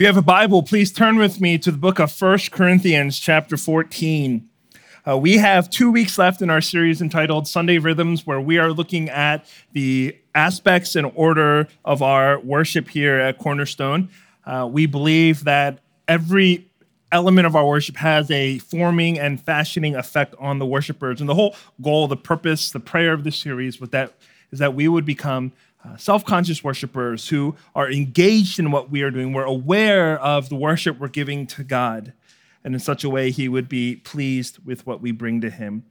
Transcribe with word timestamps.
If 0.00 0.04
you 0.04 0.06
have 0.06 0.16
a 0.16 0.22
Bible, 0.22 0.62
please 0.62 0.90
turn 0.90 1.18
with 1.18 1.42
me 1.42 1.58
to 1.58 1.70
the 1.70 1.76
book 1.76 1.98
of 1.98 2.10
First 2.10 2.52
Corinthians, 2.52 3.18
chapter 3.18 3.58
14. 3.58 4.48
Uh, 5.06 5.18
we 5.18 5.36
have 5.36 5.68
two 5.68 5.90
weeks 5.90 6.16
left 6.16 6.40
in 6.40 6.48
our 6.48 6.62
series 6.62 7.02
entitled 7.02 7.46
Sunday 7.46 7.76
Rhythms, 7.76 8.26
where 8.26 8.40
we 8.40 8.56
are 8.56 8.72
looking 8.72 9.10
at 9.10 9.44
the 9.74 10.16
aspects 10.34 10.96
and 10.96 11.12
order 11.14 11.68
of 11.84 12.00
our 12.00 12.40
worship 12.40 12.88
here 12.88 13.16
at 13.16 13.36
Cornerstone. 13.36 14.08
Uh, 14.46 14.66
we 14.72 14.86
believe 14.86 15.44
that 15.44 15.80
every 16.08 16.66
element 17.12 17.46
of 17.46 17.54
our 17.54 17.66
worship 17.66 17.96
has 17.96 18.30
a 18.30 18.56
forming 18.56 19.18
and 19.18 19.38
fashioning 19.38 19.96
effect 19.96 20.34
on 20.40 20.58
the 20.58 20.64
worshipers. 20.64 21.20
And 21.20 21.28
the 21.28 21.34
whole 21.34 21.54
goal, 21.82 22.08
the 22.08 22.16
purpose, 22.16 22.72
the 22.72 22.80
prayer 22.80 23.12
of 23.12 23.22
this 23.22 23.36
series 23.36 23.78
was 23.78 23.90
that, 23.90 24.14
is 24.50 24.60
that 24.60 24.72
we 24.74 24.88
would 24.88 25.04
become 25.04 25.52
uh, 25.84 25.96
self 25.96 26.24
conscious 26.24 26.62
worshipers 26.62 27.28
who 27.28 27.56
are 27.74 27.90
engaged 27.90 28.58
in 28.58 28.70
what 28.70 28.90
we 28.90 29.02
are 29.02 29.10
doing. 29.10 29.32
We're 29.32 29.44
aware 29.44 30.18
of 30.20 30.48
the 30.48 30.56
worship 30.56 30.98
we're 30.98 31.08
giving 31.08 31.46
to 31.48 31.64
God, 31.64 32.12
and 32.62 32.74
in 32.74 32.80
such 32.80 33.04
a 33.04 33.10
way, 33.10 33.30
He 33.30 33.48
would 33.48 33.68
be 33.68 33.96
pleased 33.96 34.58
with 34.64 34.86
what 34.86 35.00
we 35.00 35.10
bring 35.12 35.40
to 35.40 35.50
Him. 35.50 35.84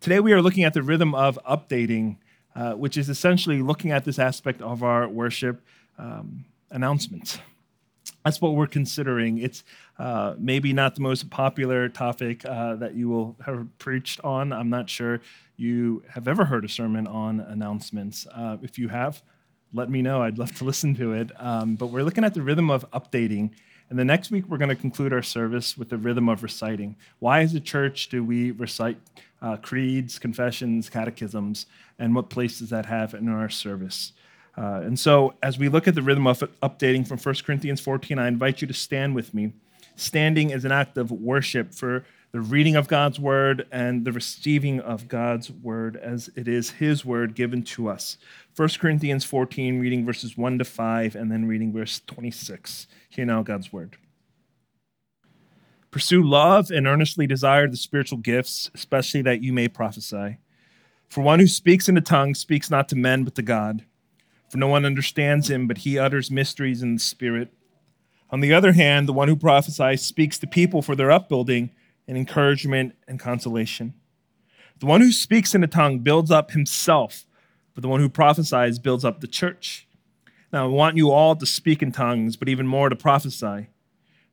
Today, 0.00 0.20
we 0.20 0.32
are 0.32 0.42
looking 0.42 0.64
at 0.64 0.74
the 0.74 0.82
rhythm 0.82 1.14
of 1.14 1.38
updating, 1.48 2.16
uh, 2.54 2.72
which 2.72 2.96
is 2.96 3.08
essentially 3.08 3.62
looking 3.62 3.90
at 3.90 4.04
this 4.04 4.18
aspect 4.18 4.60
of 4.62 4.82
our 4.82 5.08
worship 5.08 5.60
um, 5.98 6.44
announcements. 6.70 7.38
That's 8.24 8.40
what 8.40 8.54
we're 8.54 8.66
considering. 8.66 9.38
It's 9.38 9.64
uh, 9.98 10.34
maybe 10.38 10.72
not 10.72 10.94
the 10.94 11.00
most 11.00 11.30
popular 11.30 11.88
topic 11.88 12.44
uh, 12.44 12.76
that 12.76 12.94
you 12.94 13.08
will 13.08 13.36
have 13.46 13.66
preached 13.78 14.20
on. 14.24 14.52
I'm 14.52 14.70
not 14.70 14.90
sure 14.90 15.20
you 15.58 16.02
have 16.10 16.28
ever 16.28 16.44
heard 16.44 16.64
a 16.64 16.68
sermon 16.68 17.06
on 17.06 17.40
announcements. 17.40 18.26
Uh, 18.32 18.56
if 18.62 18.78
you 18.78 18.88
have, 18.88 19.22
let 19.72 19.90
me 19.90 20.02
know. 20.02 20.22
I'd 20.22 20.38
love 20.38 20.54
to 20.56 20.64
listen 20.72 20.94
to 20.96 21.12
it. 21.12 21.30
Um, 21.38 21.74
but 21.74 21.86
we're 21.86 22.04
looking 22.04 22.24
at 22.24 22.34
the 22.34 22.42
rhythm 22.42 22.70
of 22.70 22.88
updating. 22.92 23.50
And 23.90 23.98
the 23.98 24.04
next 24.04 24.30
week, 24.30 24.44
we're 24.48 24.58
going 24.58 24.68
to 24.68 24.76
conclude 24.76 25.12
our 25.12 25.22
service 25.22 25.76
with 25.76 25.88
the 25.88 25.96
rhythm 25.96 26.28
of 26.28 26.42
reciting. 26.42 26.96
Why, 27.18 27.40
as 27.40 27.54
a 27.54 27.60
church, 27.60 28.08
do 28.08 28.22
we 28.22 28.50
recite 28.52 28.98
uh, 29.40 29.56
creeds, 29.56 30.18
confessions, 30.18 30.90
catechisms, 30.90 31.66
and 31.98 32.14
what 32.14 32.28
place 32.28 32.58
does 32.58 32.70
that 32.70 32.86
have 32.86 33.14
in 33.14 33.28
our 33.28 33.48
service? 33.48 34.12
Uh, 34.56 34.82
and 34.84 34.98
so, 34.98 35.34
as 35.42 35.58
we 35.58 35.68
look 35.68 35.88
at 35.88 35.94
the 35.94 36.02
rhythm 36.02 36.26
of 36.26 36.40
updating 36.62 37.06
from 37.06 37.18
1 37.18 37.34
Corinthians 37.46 37.80
14, 37.80 38.18
I 38.18 38.28
invite 38.28 38.60
you 38.60 38.68
to 38.68 38.74
stand 38.74 39.14
with 39.14 39.32
me. 39.32 39.52
Standing 39.96 40.50
is 40.50 40.64
an 40.64 40.72
act 40.72 40.98
of 40.98 41.10
worship 41.10 41.72
for 41.72 42.04
the 42.30 42.40
reading 42.40 42.76
of 42.76 42.88
God's 42.88 43.18
word 43.18 43.66
and 43.72 44.04
the 44.04 44.12
receiving 44.12 44.80
of 44.80 45.08
God's 45.08 45.50
word 45.50 45.96
as 45.96 46.28
it 46.36 46.46
is 46.46 46.70
his 46.70 47.04
word 47.04 47.34
given 47.34 47.62
to 47.62 47.88
us. 47.88 48.18
1 48.54 48.68
Corinthians 48.78 49.24
14, 49.24 49.80
reading 49.80 50.04
verses 50.04 50.36
1 50.36 50.58
to 50.58 50.64
5, 50.64 51.14
and 51.14 51.32
then 51.32 51.46
reading 51.46 51.72
verse 51.72 52.02
26. 52.06 52.86
Hear 53.08 53.24
now 53.24 53.42
God's 53.42 53.72
word. 53.72 53.96
Pursue 55.90 56.22
love 56.22 56.70
and 56.70 56.86
earnestly 56.86 57.26
desire 57.26 57.66
the 57.66 57.78
spiritual 57.78 58.18
gifts, 58.18 58.70
especially 58.74 59.22
that 59.22 59.42
you 59.42 59.54
may 59.54 59.68
prophesy. 59.68 60.36
For 61.08 61.22
one 61.22 61.40
who 61.40 61.46
speaks 61.46 61.88
in 61.88 61.96
a 61.96 62.02
tongue 62.02 62.34
speaks 62.34 62.70
not 62.70 62.90
to 62.90 62.96
men 62.96 63.24
but 63.24 63.34
to 63.36 63.42
God. 63.42 63.84
For 64.50 64.58
no 64.58 64.68
one 64.68 64.84
understands 64.84 65.48
him, 65.48 65.66
but 65.66 65.78
he 65.78 65.98
utters 65.98 66.30
mysteries 66.30 66.82
in 66.82 66.94
the 66.94 67.00
Spirit. 67.00 67.54
On 68.30 68.40
the 68.40 68.52
other 68.52 68.72
hand, 68.72 69.08
the 69.08 69.14
one 69.14 69.28
who 69.28 69.36
prophesies 69.36 70.04
speaks 70.04 70.38
to 70.38 70.46
people 70.46 70.82
for 70.82 70.94
their 70.94 71.10
upbuilding 71.10 71.70
and 72.08 72.16
encouragement 72.16 72.94
and 73.06 73.20
consolation. 73.20 73.94
The 74.80 74.86
one 74.86 75.02
who 75.02 75.12
speaks 75.12 75.54
in 75.54 75.62
a 75.62 75.68
tongue 75.68 76.00
builds 76.00 76.30
up 76.30 76.52
himself, 76.52 77.26
but 77.74 77.82
the 77.82 77.88
one 77.88 78.00
who 78.00 78.08
prophesies 78.08 78.78
builds 78.78 79.04
up 79.04 79.20
the 79.20 79.28
church. 79.28 79.86
Now, 80.52 80.64
I 80.64 80.68
want 80.68 80.96
you 80.96 81.10
all 81.10 81.36
to 81.36 81.46
speak 81.46 81.82
in 81.82 81.92
tongues, 81.92 82.36
but 82.36 82.48
even 82.48 82.66
more 82.66 82.88
to 82.88 82.96
prophesy. 82.96 83.68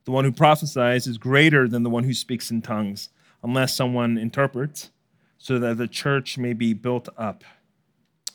The 0.05 0.11
one 0.11 0.23
who 0.23 0.31
prophesies 0.31 1.07
is 1.07 1.17
greater 1.17 1.67
than 1.67 1.83
the 1.83 1.89
one 1.89 2.05
who 2.05 2.13
speaks 2.13 2.49
in 2.49 2.61
tongues, 2.61 3.09
unless 3.43 3.75
someone 3.75 4.17
interprets, 4.17 4.91
so 5.37 5.59
that 5.59 5.77
the 5.77 5.87
church 5.87 6.37
may 6.37 6.53
be 6.53 6.73
built 6.73 7.09
up. 7.17 7.43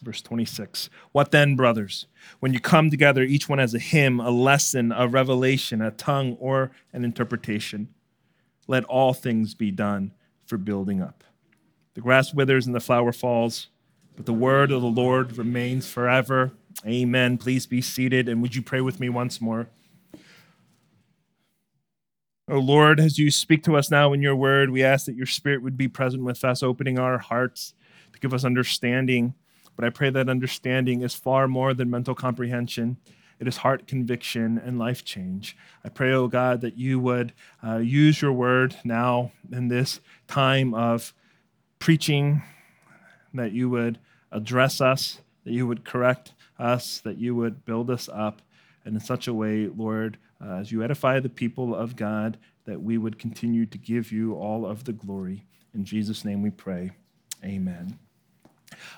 Verse 0.03 0.20
26. 0.20 0.91
What 1.12 1.31
then, 1.31 1.56
brothers? 1.56 2.06
When 2.41 2.53
you 2.53 2.60
come 2.60 2.91
together, 2.91 3.22
each 3.22 3.48
one 3.48 3.59
has 3.59 3.75
a 3.75 3.78
hymn, 3.78 4.19
a 4.19 4.31
lesson, 4.31 4.92
a 4.92 5.06
revelation, 5.06 5.81
a 5.81 5.91
tongue, 5.91 6.36
or 6.41 6.72
an 6.92 7.04
interpretation 7.04 7.88
let 8.70 8.84
all 8.84 9.12
things 9.12 9.53
be 9.53 9.72
done 9.72 10.12
for 10.47 10.56
building 10.56 11.03
up. 11.03 11.25
The 11.94 12.00
grass 12.00 12.32
withers 12.32 12.66
and 12.66 12.75
the 12.75 12.81
flower 12.81 13.12
falls, 13.12 13.66
but 14.14 14.26
the 14.26 14.32
word 14.32 14.70
of 14.70 14.81
the 14.81 14.88
Lord 14.88 15.36
remains 15.36 15.91
forever. 15.91 16.53
Amen. 16.86 17.36
Please 17.36 17.66
be 17.66 17.82
seated, 17.82 18.28
and 18.28 18.41
would 18.41 18.54
you 18.54 18.62
pray 18.62 18.80
with 18.80 19.00
me 19.00 19.09
once 19.09 19.41
more? 19.41 19.69
Oh 22.48 22.59
Lord, 22.59 23.00
as 23.00 23.19
you 23.19 23.30
speak 23.32 23.64
to 23.64 23.76
us 23.76 23.91
now 23.91 24.12
in 24.12 24.22
your 24.22 24.36
word, 24.36 24.70
we 24.70 24.84
ask 24.84 25.06
that 25.06 25.16
your 25.16 25.26
spirit 25.26 25.62
would 25.62 25.76
be 25.76 25.88
present 25.88 26.22
with 26.22 26.44
us, 26.44 26.62
opening 26.62 26.97
our 26.97 27.19
hearts 27.19 27.75
to 28.12 28.20
give 28.20 28.32
us 28.32 28.44
understanding. 28.44 29.34
But 29.75 29.84
I 29.84 29.91
pray 29.91 30.10
that 30.10 30.28
understanding 30.28 31.03
is 31.03 31.14
far 31.14 31.48
more 31.48 31.75
than 31.75 31.91
mental 31.91 32.14
comprehension. 32.14 32.98
It 33.41 33.49
is 33.49 33.56
heart 33.56 33.87
conviction 33.87 34.59
and 34.59 34.78
life 34.78 35.03
change. 35.03 35.56
I 35.83 35.89
pray, 35.89 36.12
oh 36.12 36.28
God, 36.28 36.61
that 36.61 36.77
you 36.77 37.01
would 37.01 37.33
uh, 37.67 37.78
use 37.78 38.21
your 38.21 38.34
word 38.34 38.77
now 38.84 39.33
in 39.51 39.69
this 39.69 40.01
time 40.28 40.75
of 40.75 41.15
preaching, 41.78 42.43
that 43.33 43.53
you 43.53 43.71
would 43.71 43.99
address 44.31 44.83
us, 44.83 45.23
that 45.45 45.53
you 45.53 45.67
would 45.67 45.87
correct 45.87 46.34
us, 46.59 47.01
that 47.01 47.17
you 47.17 47.34
would 47.34 47.65
build 47.65 47.91
us 47.91 48.11
up, 48.12 48.43
and 48.84 48.95
in 48.95 49.01
such 49.01 49.27
a 49.27 49.34
way, 49.34 49.67
Lord, 49.67 50.19
uh, 50.45 50.57
as 50.57 50.71
you 50.71 50.83
edify 50.83 51.19
the 51.19 51.31
people 51.31 51.75
of 51.75 51.97
God, 51.97 52.37
that 52.67 52.83
we 52.83 52.99
would 52.99 53.19
continue 53.19 53.65
to 53.67 53.78
give 53.78 54.12
you 54.12 54.34
all 54.34 54.67
of 54.67 54.84
the 54.84 54.93
glory. 54.93 55.47
In 55.75 55.84
Jesus' 55.84 56.27
name 56.27 56.43
we 56.43 56.51
pray. 56.51 56.91
Amen. 57.43 57.99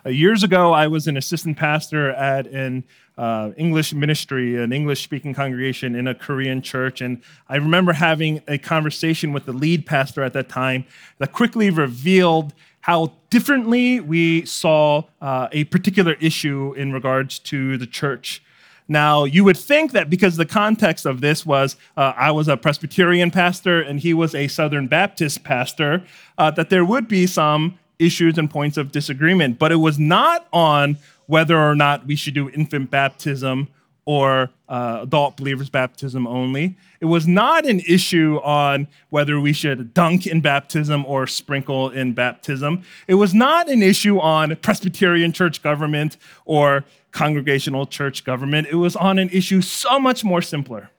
Uh, 0.05 0.11
years 0.11 0.43
ago, 0.43 0.73
I 0.73 0.87
was 0.87 1.07
an 1.07 1.17
assistant 1.17 1.57
pastor 1.57 2.11
at 2.11 2.47
an 2.47 2.85
uh, 3.17 3.51
English 3.57 3.93
ministry, 3.93 4.63
an 4.63 4.73
English 4.73 5.03
speaking 5.03 5.35
congregation 5.35 5.95
in 5.95 6.07
a 6.09 6.15
Korean 6.15 6.63
church. 6.63 7.01
And 7.01 7.23
I 7.49 7.57
remember 7.57 7.93
having 7.93 8.43
a 8.49 8.59
conversation 8.59 9.33
with 9.33 9.45
the 9.45 9.53
lead 9.53 9.87
pastor 9.87 10.23
at 10.23 10.33
that 10.33 10.49
time 10.49 10.85
that 11.19 11.33
quickly 11.33 11.71
revealed 11.71 12.55
how 12.81 13.13
differently 13.31 14.01
we 14.01 14.45
saw 14.45 15.05
uh, 15.21 15.49
a 15.53 15.65
particular 15.65 16.15
issue 16.15 16.75
in 16.77 16.93
regards 16.93 17.39
to 17.39 17.79
the 17.79 17.87
church. 17.87 18.43
Now, 18.89 19.25
you 19.25 19.45
would 19.45 19.57
think 19.57 19.93
that 19.93 20.11
because 20.11 20.37
the 20.37 20.45
context 20.45 21.07
of 21.07 21.21
this 21.21 21.47
was 21.47 21.77
uh, 21.97 22.13
I 22.17 22.33
was 22.33 22.49
a 22.49 22.57
Presbyterian 22.57 23.31
pastor 23.31 23.81
and 23.81 24.01
he 24.01 24.13
was 24.13 24.35
a 24.35 24.49
Southern 24.49 24.89
Baptist 24.89 25.45
pastor, 25.45 26.05
uh, 26.37 26.51
that 26.53 26.69
there 26.71 26.85
would 26.85 27.07
be 27.07 27.27
some 27.27 27.79
issues 28.05 28.39
and 28.39 28.51
points 28.51 28.77
of 28.77 28.93
disagreement, 28.93 29.59
but 29.59 29.73
it 29.73 29.77
was 29.77 29.99
not 29.99 30.47
on 30.53 30.99
whether 31.27 31.59
or 31.59 31.75
not 31.75 32.07
we 32.07 32.17
should 32.17 32.35
do 32.35 32.51
infant 32.51 32.91
baptism 32.91 33.69
or 34.05 34.51
uh, 34.69 35.01
adult 35.03 35.37
believers 35.37 35.71
baptism 35.71 36.27
only. 36.27 36.77
It 37.01 37.07
was 37.07 37.27
not 37.27 37.67
an 37.67 37.81
issue 37.81 38.41
on 38.43 38.89
whether 39.11 39.39
we 39.39 39.53
should 39.53 39.95
dunk 39.95 40.27
in 40.27 40.41
baptism 40.41 41.05
or 41.07 41.27
sprinkle 41.27 41.91
in 41.91 42.13
baptism. 42.13 42.83
It 43.07 43.15
was 43.15 43.33
not 43.33 43.69
an 43.69 43.83
issue 43.83 44.19
on 44.19 44.57
Presbyterian 44.57 45.33
church 45.33 45.63
government 45.63 46.17
or 46.45 46.85
congregational 47.13 47.87
church 47.87 48.25
government. 48.25 48.67
It 48.71 48.77
was 48.77 48.97
on 48.97 49.19
an 49.19 49.29
issue 49.31 49.61
so 49.61 50.01
much 50.01 50.25
more 50.25 50.43
simpler. 50.43 50.91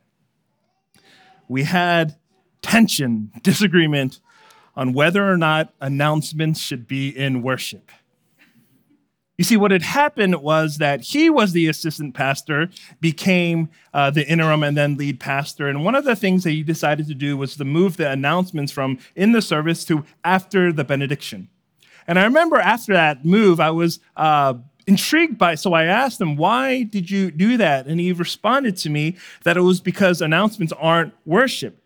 We 1.50 1.64
had 1.64 2.16
tension, 2.62 3.32
disagreement 3.44 4.20
on 4.76 4.94
whether 4.94 5.30
or 5.30 5.38
not 5.38 5.74
announcements 5.80 6.60
should 6.60 6.88
be 6.88 7.10
in 7.10 7.42
worship. 7.42 7.92
You 9.38 9.44
see, 9.44 9.58
what 9.58 9.72
had 9.72 9.82
happened 9.82 10.36
was 10.42 10.78
that 10.78 11.02
he 11.02 11.30
was 11.30 11.54
the 11.54 11.68
assistant 11.68 12.14
pastor, 12.14 12.70
became 13.02 13.70
uh, 13.94 14.12
the 14.12 14.28
interim 14.28 14.62
and 14.62 14.78
then 14.78 14.96
lead 14.96 15.20
pastor. 15.20 15.68
And 15.68 15.84
one 15.84 15.96
of 15.96 16.06
the 16.06 16.16
things 16.16 16.44
that 16.44 16.52
he 16.52 16.62
decided 16.62 17.08
to 17.08 17.16
do 17.16 17.36
was 17.36 17.56
to 17.56 17.66
move 17.66 17.98
the 17.98 18.10
announcements 18.12 18.72
from 18.72 19.00
in 19.16 19.32
the 19.32 19.42
service 19.42 19.84
to 19.86 20.06
after 20.24 20.72
the 20.72 20.84
benediction. 20.84 21.50
And 22.06 22.20
I 22.20 22.26
remember 22.26 22.58
after 22.58 22.94
that 22.94 23.26
move, 23.26 23.60
I 23.60 23.72
was 23.72 24.00
uh, 24.16 24.54
intrigued 24.86 25.40
by 25.40 25.54
it. 25.54 25.58
So 25.58 25.74
I 25.74 25.86
asked 25.86 26.22
him, 26.22 26.36
Why 26.36 26.84
did 26.84 27.10
you 27.10 27.32
do 27.32 27.58
that? 27.58 27.88
And 27.88 28.00
he 28.00 28.12
responded 28.12 28.78
to 28.78 28.90
me 28.90 29.18
that 29.44 29.58
it 29.58 29.62
was 29.62 29.82
because 29.82 30.22
announcements 30.22 30.74
aren't 30.78 31.14
worship, 31.26 31.82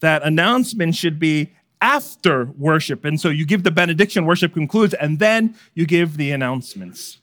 that 0.00 0.22
announcements 0.22 0.96
should 0.96 1.18
be 1.18 1.52
after 1.80 2.46
worship. 2.58 3.04
And 3.04 3.20
so 3.20 3.28
you 3.28 3.46
give 3.46 3.62
the 3.62 3.70
benediction, 3.70 4.24
worship 4.24 4.54
concludes, 4.54 4.94
and 4.94 5.18
then 5.18 5.54
you 5.74 5.86
give 5.86 6.16
the 6.16 6.30
announcements. 6.32 7.18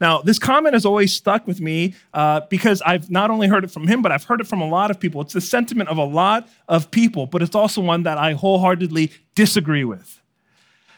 Now, 0.00 0.22
this 0.22 0.38
comment 0.38 0.74
has 0.74 0.86
always 0.86 1.12
stuck 1.12 1.46
with 1.46 1.60
me 1.60 1.94
uh, 2.14 2.42
because 2.48 2.80
I've 2.82 3.10
not 3.10 3.30
only 3.30 3.48
heard 3.48 3.64
it 3.64 3.70
from 3.70 3.88
him, 3.88 4.00
but 4.00 4.12
I've 4.12 4.24
heard 4.24 4.40
it 4.40 4.46
from 4.46 4.60
a 4.60 4.68
lot 4.68 4.90
of 4.90 5.00
people. 5.00 5.20
It's 5.20 5.32
the 5.32 5.40
sentiment 5.40 5.88
of 5.88 5.98
a 5.98 6.04
lot 6.04 6.48
of 6.68 6.90
people, 6.90 7.26
but 7.26 7.42
it's 7.42 7.56
also 7.56 7.80
one 7.80 8.04
that 8.04 8.16
I 8.16 8.34
wholeheartedly 8.34 9.10
disagree 9.34 9.84
with. 9.84 10.22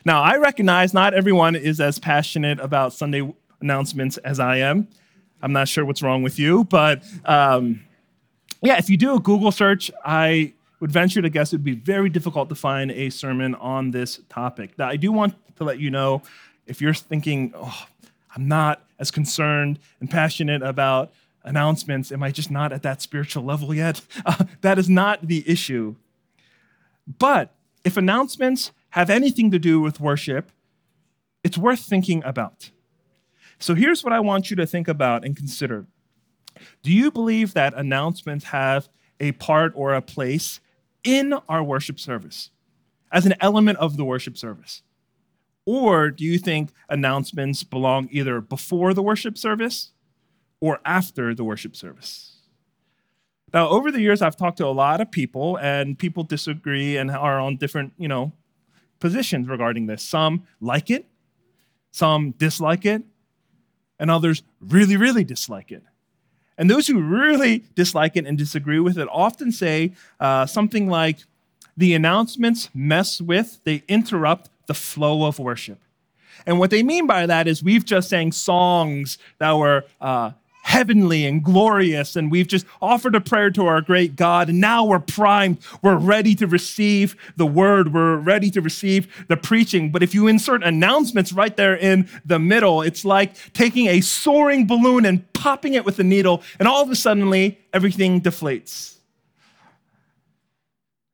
Now, 0.04 0.22
I 0.22 0.36
recognize 0.36 0.92
not 0.92 1.14
everyone 1.14 1.56
is 1.56 1.80
as 1.80 1.98
passionate 1.98 2.60
about 2.60 2.92
Sunday 2.92 3.32
announcements 3.60 4.18
as 4.18 4.40
I 4.40 4.56
am. 4.56 4.88
I'm 5.42 5.52
not 5.52 5.68
sure 5.68 5.84
what's 5.84 6.02
wrong 6.02 6.22
with 6.22 6.38
you, 6.38 6.64
but 6.64 7.02
um, 7.24 7.82
yeah, 8.62 8.76
if 8.76 8.90
you 8.90 8.96
do 8.96 9.14
a 9.14 9.20
Google 9.20 9.52
search, 9.52 9.90
I 10.04 10.52
would 10.80 10.90
venture 10.90 11.22
to 11.22 11.28
guess 11.28 11.52
it 11.52 11.56
would 11.56 11.64
be 11.64 11.74
very 11.74 12.08
difficult 12.08 12.48
to 12.48 12.54
find 12.54 12.90
a 12.90 13.10
sermon 13.10 13.54
on 13.56 13.90
this 13.90 14.20
topic. 14.28 14.78
Now, 14.78 14.88
I 14.88 14.96
do 14.96 15.12
want 15.12 15.34
to 15.56 15.64
let 15.64 15.78
you 15.78 15.90
know 15.90 16.22
if 16.66 16.80
you're 16.80 16.94
thinking, 16.94 17.52
oh, 17.54 17.86
I'm 18.34 18.48
not 18.48 18.82
as 18.98 19.10
concerned 19.10 19.78
and 20.00 20.10
passionate 20.10 20.62
about 20.62 21.12
announcements, 21.42 22.12
am 22.12 22.22
I 22.22 22.30
just 22.30 22.50
not 22.50 22.72
at 22.72 22.82
that 22.82 23.02
spiritual 23.02 23.44
level 23.44 23.74
yet? 23.74 24.00
Uh, 24.26 24.44
that 24.60 24.78
is 24.78 24.88
not 24.88 25.26
the 25.26 25.48
issue. 25.48 25.96
But 27.18 27.54
if 27.84 27.96
announcements 27.96 28.72
have 28.90 29.08
anything 29.08 29.50
to 29.50 29.58
do 29.58 29.80
with 29.80 29.98
worship, 29.98 30.50
it's 31.42 31.56
worth 31.56 31.80
thinking 31.80 32.22
about. 32.24 32.70
So 33.58 33.74
here's 33.74 34.04
what 34.04 34.12
I 34.12 34.20
want 34.20 34.50
you 34.50 34.56
to 34.56 34.66
think 34.66 34.88
about 34.88 35.24
and 35.24 35.36
consider. 35.36 35.86
Do 36.82 36.92
you 36.92 37.10
believe 37.10 37.54
that 37.54 37.74
announcements 37.74 38.46
have 38.46 38.88
a 39.18 39.32
part 39.32 39.72
or 39.74 39.94
a 39.94 40.02
place 40.02 40.60
in 41.04 41.34
our 41.48 41.62
worship 41.62 41.98
service 41.98 42.50
as 43.12 43.26
an 43.26 43.34
element 43.40 43.78
of 43.78 43.96
the 43.96 44.04
worship 44.04 44.36
service? 44.36 44.82
Or 45.66 46.10
do 46.10 46.24
you 46.24 46.38
think 46.38 46.70
announcements 46.88 47.62
belong 47.62 48.08
either 48.10 48.40
before 48.40 48.94
the 48.94 49.02
worship 49.02 49.36
service 49.36 49.92
or 50.60 50.80
after 50.84 51.34
the 51.34 51.44
worship 51.44 51.76
service? 51.76 52.38
Now, 53.52 53.68
over 53.68 53.90
the 53.90 54.00
years, 54.00 54.22
I've 54.22 54.36
talked 54.36 54.58
to 54.58 54.66
a 54.66 54.68
lot 54.68 55.00
of 55.00 55.10
people, 55.10 55.56
and 55.58 55.98
people 55.98 56.22
disagree 56.22 56.96
and 56.96 57.10
are 57.10 57.40
on 57.40 57.56
different, 57.56 57.92
you 57.98 58.06
know, 58.06 58.32
positions 59.00 59.48
regarding 59.48 59.86
this. 59.86 60.02
Some 60.02 60.44
like 60.60 60.90
it, 60.90 61.06
some 61.90 62.30
dislike 62.32 62.86
it, 62.86 63.02
and 63.98 64.10
others 64.10 64.42
really, 64.60 64.96
really 64.96 65.24
dislike 65.24 65.72
it. 65.72 65.82
And 66.60 66.70
those 66.70 66.86
who 66.86 67.00
really 67.00 67.64
dislike 67.74 68.16
it 68.16 68.26
and 68.26 68.36
disagree 68.36 68.78
with 68.78 68.98
it 68.98 69.08
often 69.10 69.50
say 69.50 69.94
uh, 70.20 70.44
something 70.44 70.88
like, 70.88 71.18
the 71.76 71.94
announcements 71.94 72.68
mess 72.74 73.20
with, 73.22 73.60
they 73.64 73.82
interrupt 73.88 74.50
the 74.66 74.74
flow 74.74 75.24
of 75.24 75.38
worship. 75.38 75.80
And 76.44 76.58
what 76.58 76.68
they 76.68 76.82
mean 76.82 77.06
by 77.06 77.24
that 77.24 77.48
is 77.48 77.62
we've 77.62 77.86
just 77.86 78.10
sang 78.10 78.32
songs 78.32 79.16
that 79.38 79.52
were 79.52 79.86
uh, 80.02 80.32
heavenly 80.62 81.24
and 81.26 81.42
glorious, 81.42 82.16
and 82.16 82.30
we've 82.30 82.46
just 82.46 82.66
offered 82.80 83.14
a 83.14 83.20
prayer 83.20 83.50
to 83.50 83.66
our 83.66 83.80
great 83.80 84.16
God, 84.16 84.48
and 84.48 84.60
now 84.60 84.84
we're 84.84 84.98
primed. 84.98 85.58
We're 85.82 85.96
ready 85.96 86.34
to 86.36 86.46
receive 86.46 87.16
the 87.36 87.46
word, 87.46 87.92
we're 87.92 88.16
ready 88.16 88.50
to 88.50 88.60
receive 88.60 89.26
the 89.28 89.36
preaching. 89.36 89.90
But 89.90 90.02
if 90.02 90.14
you 90.14 90.26
insert 90.26 90.62
announcements 90.62 91.32
right 91.32 91.56
there 91.56 91.76
in 91.76 92.08
the 92.24 92.38
middle, 92.38 92.82
it's 92.82 93.04
like 93.04 93.34
taking 93.52 93.86
a 93.88 94.00
soaring 94.00 94.66
balloon 94.66 95.06
and 95.06 95.30
popping 95.32 95.74
it 95.74 95.84
with 95.84 95.98
a 95.98 96.04
needle, 96.04 96.42
and 96.58 96.68
all 96.68 96.82
of 96.82 96.90
a 96.90 96.96
sudden, 96.96 97.20
everything 97.72 98.20
deflates. 98.20 98.96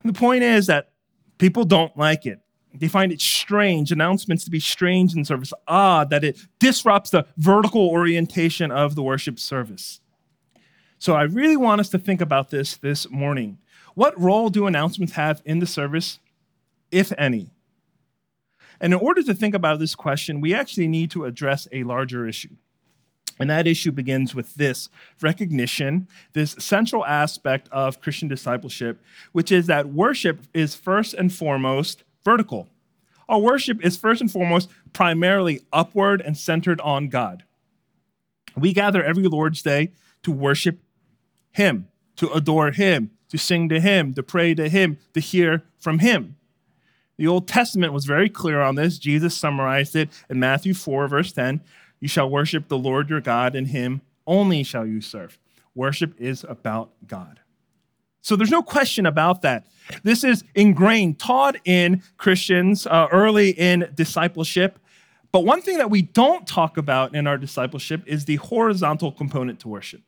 And 0.02 0.14
the 0.14 0.18
point 0.18 0.42
is 0.42 0.66
that 0.66 0.90
people 1.38 1.64
don't 1.64 1.96
like 1.96 2.26
it. 2.26 2.40
They 2.78 2.88
find 2.88 3.12
it 3.12 3.20
strange, 3.20 3.92
announcements 3.92 4.44
to 4.44 4.50
be 4.50 4.60
strange 4.60 5.14
in 5.14 5.24
service, 5.24 5.52
odd, 5.66 6.10
that 6.10 6.24
it 6.24 6.38
disrupts 6.58 7.10
the 7.10 7.26
vertical 7.36 7.88
orientation 7.88 8.70
of 8.70 8.94
the 8.94 9.02
worship 9.02 9.38
service. 9.38 10.00
So 10.98 11.14
I 11.14 11.22
really 11.22 11.56
want 11.56 11.80
us 11.80 11.90
to 11.90 11.98
think 11.98 12.20
about 12.20 12.50
this 12.50 12.76
this 12.76 13.10
morning. 13.10 13.58
What 13.94 14.18
role 14.20 14.50
do 14.50 14.66
announcements 14.66 15.14
have 15.14 15.42
in 15.44 15.58
the 15.58 15.66
service, 15.66 16.18
if 16.90 17.12
any? 17.18 17.50
And 18.80 18.92
in 18.92 19.00
order 19.00 19.22
to 19.22 19.34
think 19.34 19.54
about 19.54 19.78
this 19.78 19.94
question, 19.94 20.40
we 20.40 20.54
actually 20.54 20.88
need 20.88 21.10
to 21.12 21.24
address 21.24 21.66
a 21.72 21.82
larger 21.82 22.26
issue. 22.26 22.56
And 23.38 23.50
that 23.50 23.66
issue 23.66 23.92
begins 23.92 24.34
with 24.34 24.54
this 24.54 24.88
recognition, 25.20 26.08
this 26.32 26.56
central 26.58 27.04
aspect 27.04 27.68
of 27.70 28.00
Christian 28.00 28.28
discipleship, 28.28 29.02
which 29.32 29.52
is 29.52 29.66
that 29.66 29.90
worship 29.90 30.40
is 30.54 30.74
first 30.74 31.12
and 31.14 31.32
foremost 31.32 32.02
vertical. 32.26 32.68
Our 33.28 33.38
worship 33.38 33.84
is 33.84 33.96
first 33.96 34.20
and 34.20 34.30
foremost 34.30 34.68
primarily 34.92 35.62
upward 35.72 36.20
and 36.20 36.36
centered 36.36 36.80
on 36.80 37.08
God. 37.08 37.44
We 38.56 38.72
gather 38.72 39.02
every 39.02 39.28
Lord's 39.28 39.62
Day 39.62 39.92
to 40.24 40.32
worship 40.32 40.80
Him, 41.52 41.86
to 42.16 42.28
adore 42.32 42.72
Him, 42.72 43.12
to 43.28 43.38
sing 43.38 43.68
to 43.68 43.80
Him, 43.80 44.12
to 44.14 44.24
pray 44.24 44.54
to 44.54 44.68
Him, 44.68 44.98
to 45.14 45.20
hear 45.20 45.62
from 45.78 46.00
Him. 46.00 46.34
The 47.16 47.28
Old 47.28 47.46
Testament 47.46 47.92
was 47.92 48.06
very 48.06 48.28
clear 48.28 48.60
on 48.60 48.74
this. 48.74 48.98
Jesus 48.98 49.36
summarized 49.36 49.94
it 49.94 50.08
in 50.28 50.40
Matthew 50.40 50.74
4, 50.74 51.06
verse 51.06 51.30
10 51.30 51.60
You 52.00 52.08
shall 52.08 52.28
worship 52.28 52.66
the 52.66 52.78
Lord 52.78 53.08
your 53.08 53.20
God, 53.20 53.54
and 53.54 53.68
Him 53.68 54.00
only 54.26 54.64
shall 54.64 54.84
you 54.84 55.00
serve. 55.00 55.38
Worship 55.76 56.20
is 56.20 56.44
about 56.48 56.90
God. 57.06 57.38
So 58.26 58.34
there's 58.34 58.50
no 58.50 58.60
question 58.60 59.06
about 59.06 59.42
that. 59.42 59.68
This 60.02 60.24
is 60.24 60.42
ingrained, 60.56 61.20
taught 61.20 61.54
in 61.64 62.02
Christians 62.16 62.84
uh, 62.84 63.06
early 63.12 63.50
in 63.50 63.88
discipleship. 63.94 64.80
But 65.30 65.44
one 65.44 65.62
thing 65.62 65.78
that 65.78 65.90
we 65.90 66.02
don't 66.02 66.44
talk 66.44 66.76
about 66.76 67.14
in 67.14 67.28
our 67.28 67.38
discipleship 67.38 68.02
is 68.04 68.24
the 68.24 68.34
horizontal 68.34 69.12
component 69.12 69.60
to 69.60 69.68
worship. 69.68 70.02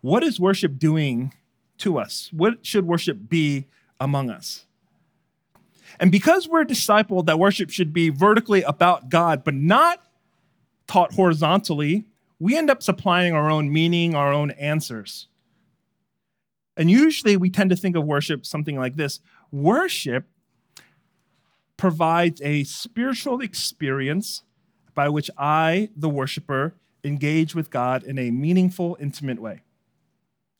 What 0.00 0.22
is 0.22 0.38
worship 0.38 0.78
doing 0.78 1.34
to 1.78 1.98
us? 1.98 2.30
What 2.32 2.64
should 2.64 2.86
worship 2.86 3.28
be 3.28 3.66
among 3.98 4.30
us? 4.30 4.66
And 5.98 6.12
because 6.12 6.48
we're 6.48 6.64
discipled 6.64 7.26
that 7.26 7.36
worship 7.36 7.70
should 7.70 7.92
be 7.92 8.10
vertically 8.10 8.62
about 8.62 9.08
God, 9.08 9.42
but 9.42 9.54
not 9.54 10.04
taught 10.86 11.14
horizontally, 11.14 12.04
we 12.38 12.56
end 12.56 12.70
up 12.70 12.80
supplying 12.80 13.34
our 13.34 13.50
own 13.50 13.72
meaning, 13.72 14.14
our 14.14 14.32
own 14.32 14.52
answers. 14.52 15.26
And 16.76 16.90
usually 16.90 17.36
we 17.36 17.50
tend 17.50 17.70
to 17.70 17.76
think 17.76 17.96
of 17.96 18.04
worship 18.04 18.46
something 18.46 18.76
like 18.76 18.96
this 18.96 19.20
worship 19.50 20.26
provides 21.76 22.40
a 22.42 22.64
spiritual 22.64 23.40
experience 23.40 24.42
by 24.94 25.08
which 25.08 25.30
I, 25.36 25.90
the 25.96 26.08
worshiper, 26.08 26.74
engage 27.04 27.54
with 27.54 27.70
God 27.70 28.04
in 28.04 28.18
a 28.18 28.30
meaningful, 28.30 28.96
intimate 29.00 29.40
way. 29.40 29.62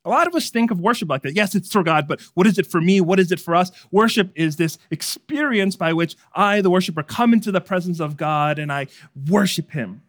A 0.05 0.11
lot 0.11 0.27
of 0.27 0.35
us 0.35 0.51
think 0.51 0.73
of 0.73 0.81
worship 0.81 1.09
like 1.09 1.23
that. 1.23 1.37
Yes, 1.37 1.55
it's 1.55 1.71
for 1.71 1.85
God, 1.85 2.09
but 2.09 2.21
what 2.35 2.47
is 2.47 2.59
it 2.59 2.67
for 2.67 2.81
me? 2.81 3.01
What 3.01 3.21
is 3.21 3.31
it 3.31 3.39
for 3.39 3.55
us? 3.55 3.71
Worship 3.93 4.33
is 4.35 4.57
this 4.57 4.79
experience 4.91 5.77
by 5.77 5.93
which 5.93 6.17
I, 6.35 6.61
the 6.61 6.71
worshiper, 6.71 7.05
come 7.05 7.33
into 7.33 7.53
the 7.53 7.61
presence 7.61 8.01
of 8.01 8.17
God 8.17 8.59
and 8.59 8.73
I 8.73 8.89
worship 9.29 9.71
Him. 9.71 10.03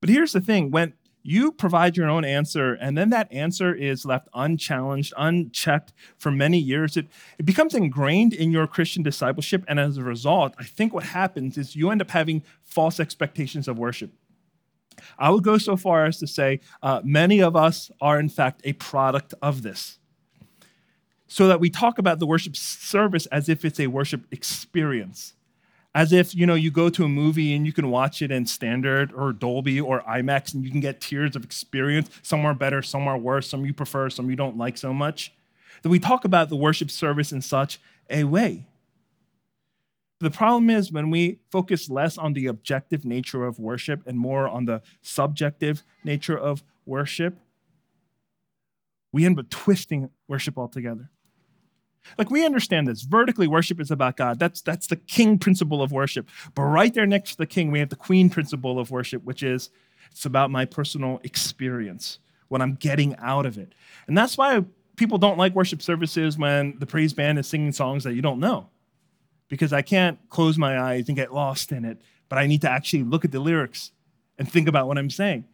But 0.00 0.10
here's 0.10 0.32
the 0.32 0.40
thing 0.40 0.72
when 0.72 0.94
you 1.26 1.50
provide 1.52 1.96
your 1.96 2.08
own 2.08 2.24
answer, 2.24 2.74
and 2.74 2.96
then 2.96 3.10
that 3.10 3.32
answer 3.32 3.74
is 3.74 4.04
left 4.04 4.28
unchallenged, 4.32 5.12
unchecked 5.16 5.92
for 6.16 6.30
many 6.30 6.58
years. 6.58 6.96
It, 6.96 7.08
it 7.38 7.44
becomes 7.44 7.74
ingrained 7.74 8.32
in 8.32 8.52
your 8.52 8.66
Christian 8.66 9.02
discipleship. 9.02 9.64
And 9.66 9.80
as 9.80 9.96
a 9.96 10.02
result, 10.04 10.54
I 10.58 10.64
think 10.64 10.94
what 10.94 11.04
happens 11.04 11.58
is 11.58 11.74
you 11.74 11.90
end 11.90 12.00
up 12.00 12.10
having 12.10 12.42
false 12.62 13.00
expectations 13.00 13.66
of 13.66 13.78
worship. 13.78 14.12
I 15.18 15.30
would 15.30 15.42
go 15.42 15.58
so 15.58 15.76
far 15.76 16.06
as 16.06 16.18
to 16.20 16.26
say 16.26 16.60
uh, 16.82 17.00
many 17.04 17.42
of 17.42 17.56
us 17.56 17.90
are, 18.00 18.18
in 18.20 18.28
fact, 18.28 18.62
a 18.64 18.72
product 18.74 19.34
of 19.42 19.62
this. 19.62 19.98
So 21.26 21.48
that 21.48 21.58
we 21.58 21.70
talk 21.70 21.98
about 21.98 22.20
the 22.20 22.26
worship 22.26 22.56
service 22.56 23.26
as 23.26 23.48
if 23.48 23.64
it's 23.64 23.80
a 23.80 23.88
worship 23.88 24.26
experience 24.30 25.34
as 25.96 26.12
if 26.12 26.34
you 26.34 26.46
know 26.46 26.54
you 26.54 26.70
go 26.70 26.90
to 26.90 27.04
a 27.04 27.08
movie 27.08 27.54
and 27.54 27.64
you 27.64 27.72
can 27.72 27.90
watch 27.90 28.20
it 28.20 28.30
in 28.30 28.44
standard 28.44 29.14
or 29.14 29.32
dolby 29.32 29.80
or 29.80 30.02
imax 30.02 30.52
and 30.52 30.62
you 30.62 30.70
can 30.70 30.78
get 30.78 31.00
tiers 31.00 31.34
of 31.34 31.42
experience. 31.42 32.10
Some 32.22 32.44
are 32.44 32.52
better 32.52 32.82
some 32.82 33.08
are 33.08 33.16
worse 33.16 33.48
some 33.48 33.64
you 33.64 33.72
prefer 33.72 34.10
some 34.10 34.28
you 34.28 34.36
don't 34.36 34.58
like 34.58 34.76
so 34.76 34.92
much. 34.92 35.32
That 35.80 35.88
we 35.88 35.98
talk 35.98 36.26
about 36.26 36.50
the 36.50 36.56
worship 36.56 36.90
service 36.90 37.32
in 37.32 37.40
such 37.40 37.80
a 38.10 38.24
way. 38.24 38.66
The 40.20 40.30
problem 40.30 40.68
is 40.68 40.92
when 40.92 41.08
we 41.08 41.38
focus 41.50 41.88
less 41.88 42.18
on 42.18 42.34
the 42.34 42.46
objective 42.46 43.06
nature 43.06 43.46
of 43.46 43.58
worship 43.58 44.02
and 44.06 44.18
more 44.18 44.46
on 44.46 44.66
the 44.66 44.82
subjective 45.00 45.82
nature 46.04 46.38
of 46.38 46.62
worship 46.84 47.38
we 49.12 49.24
end 49.24 49.38
up 49.38 49.48
twisting 49.48 50.10
worship 50.28 50.58
altogether 50.58 51.08
like 52.18 52.30
we 52.30 52.44
understand 52.44 52.88
this. 52.88 53.02
Vertically, 53.02 53.46
worship 53.46 53.80
is 53.80 53.90
about 53.90 54.16
God. 54.16 54.38
That's 54.38 54.60
that's 54.60 54.86
the 54.86 54.96
king 54.96 55.38
principle 55.38 55.82
of 55.82 55.92
worship. 55.92 56.28
But 56.54 56.62
right 56.62 56.92
there 56.92 57.06
next 57.06 57.32
to 57.32 57.38
the 57.38 57.46
king, 57.46 57.70
we 57.70 57.80
have 57.80 57.88
the 57.88 57.96
queen 57.96 58.30
principle 58.30 58.78
of 58.78 58.90
worship, 58.90 59.24
which 59.24 59.42
is 59.42 59.70
it's 60.10 60.24
about 60.24 60.50
my 60.50 60.64
personal 60.64 61.20
experience, 61.24 62.18
what 62.48 62.62
I'm 62.62 62.74
getting 62.74 63.16
out 63.16 63.46
of 63.46 63.58
it. 63.58 63.74
And 64.06 64.16
that's 64.16 64.38
why 64.38 64.64
people 64.96 65.18
don't 65.18 65.38
like 65.38 65.54
worship 65.54 65.82
services 65.82 66.38
when 66.38 66.78
the 66.78 66.86
praise 66.86 67.12
band 67.12 67.38
is 67.38 67.46
singing 67.46 67.72
songs 67.72 68.04
that 68.04 68.14
you 68.14 68.22
don't 68.22 68.40
know. 68.40 68.68
Because 69.48 69.72
I 69.72 69.82
can't 69.82 70.18
close 70.28 70.58
my 70.58 70.80
eyes 70.80 71.08
and 71.08 71.16
get 71.16 71.32
lost 71.32 71.70
in 71.70 71.84
it, 71.84 72.00
but 72.28 72.38
I 72.38 72.46
need 72.46 72.62
to 72.62 72.70
actually 72.70 73.02
look 73.02 73.24
at 73.24 73.32
the 73.32 73.40
lyrics 73.40 73.92
and 74.38 74.50
think 74.50 74.68
about 74.68 74.88
what 74.88 74.98
I'm 74.98 75.10
saying. 75.10 75.44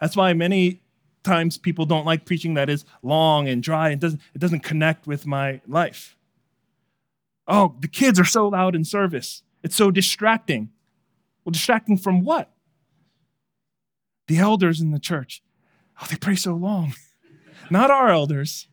That's 0.00 0.16
why 0.16 0.32
many 0.32 0.81
times 1.22 1.58
people 1.58 1.86
don't 1.86 2.06
like 2.06 2.24
preaching 2.24 2.54
that 2.54 2.68
is 2.68 2.84
long 3.02 3.48
and 3.48 3.62
dry 3.62 3.90
and 3.90 4.00
doesn't, 4.00 4.20
it 4.34 4.38
doesn't 4.38 4.60
connect 4.60 5.06
with 5.06 5.26
my 5.26 5.60
life. 5.66 6.16
Oh, 7.46 7.74
the 7.80 7.88
kids 7.88 8.20
are 8.20 8.24
so 8.24 8.48
loud 8.48 8.74
in 8.74 8.84
service. 8.84 9.42
It's 9.62 9.76
so 9.76 9.90
distracting. 9.90 10.70
Well, 11.44 11.50
distracting 11.50 11.98
from 11.98 12.24
what? 12.24 12.50
The 14.28 14.38
elders 14.38 14.80
in 14.80 14.92
the 14.92 15.00
church. 15.00 15.42
Oh, 16.00 16.06
they 16.08 16.16
pray 16.16 16.36
so 16.36 16.54
long. 16.54 16.94
not 17.70 17.90
our 17.90 18.08
elders. 18.08 18.68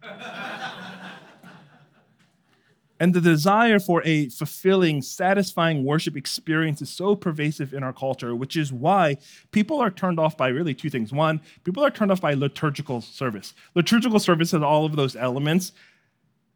And 3.00 3.14
the 3.14 3.22
desire 3.22 3.80
for 3.80 4.02
a 4.04 4.28
fulfilling, 4.28 5.02
satisfying 5.02 5.86
worship 5.86 6.18
experience 6.18 6.82
is 6.82 6.90
so 6.90 7.16
pervasive 7.16 7.74
in 7.74 7.82
our 7.82 7.94
culture, 7.94 8.36
which 8.36 8.58
is 8.58 8.74
why 8.74 9.16
people 9.52 9.80
are 9.80 9.90
turned 9.90 10.20
off 10.20 10.36
by 10.36 10.50
really 10.50 10.74
two 10.74 10.90
things. 10.90 11.14
One, 11.14 11.40
people 11.64 11.84
are 11.86 11.92
turned 11.92 12.12
off 12.12 12.20
by 12.20 12.34
liturgical 12.34 13.00
service. 13.00 13.54
Liturgical 13.74 14.20
service 14.20 14.52
has 14.52 14.62
all 14.62 14.86
of 14.86 14.98
those 14.98 15.16
elements. 15.16 15.72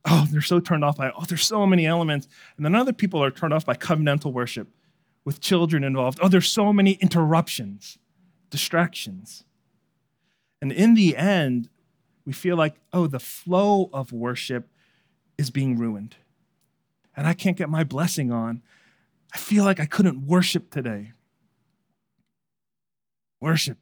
Oh, 0.03 0.27
they're 0.29 0.41
so 0.41 0.59
turned 0.59 0.83
off 0.83 0.97
by, 0.97 1.11
oh, 1.11 1.23
there's 1.23 1.47
so 1.47 1.65
many 1.65 1.85
elements. 1.85 2.27
And 2.57 2.65
then 2.65 2.75
other 2.75 2.91
people 2.91 3.23
are 3.23 3.31
turned 3.31 3.53
off 3.53 3.65
by 3.65 3.75
covenantal 3.75 4.33
worship 4.33 4.67
with 5.23 5.39
children 5.39 5.85
involved. 5.85 6.19
Oh, 6.21 6.27
there's 6.27 6.49
so 6.49 6.73
many 6.73 6.93
interruptions, 6.93 7.97
distractions. 8.49 9.45
And 10.61 10.73
in 10.73 10.95
the 10.95 11.15
end, 11.15 11.69
we 12.25 12.33
feel 12.33 12.57
like, 12.57 12.75
oh, 12.91 13.07
the 13.07 13.19
flow 13.19 13.89
of 13.93 14.11
worship 14.11 14.67
is 15.37 15.49
being 15.49 15.77
ruined 15.77 16.17
and 17.15 17.27
I 17.27 17.33
can't 17.33 17.57
get 17.57 17.69
my 17.69 17.83
blessing 17.83 18.31
on. 18.31 18.61
I 19.33 19.37
feel 19.37 19.63
like 19.63 19.79
I 19.79 19.85
couldn't 19.85 20.25
worship 20.25 20.69
today. 20.69 21.13
Worship. 23.39 23.77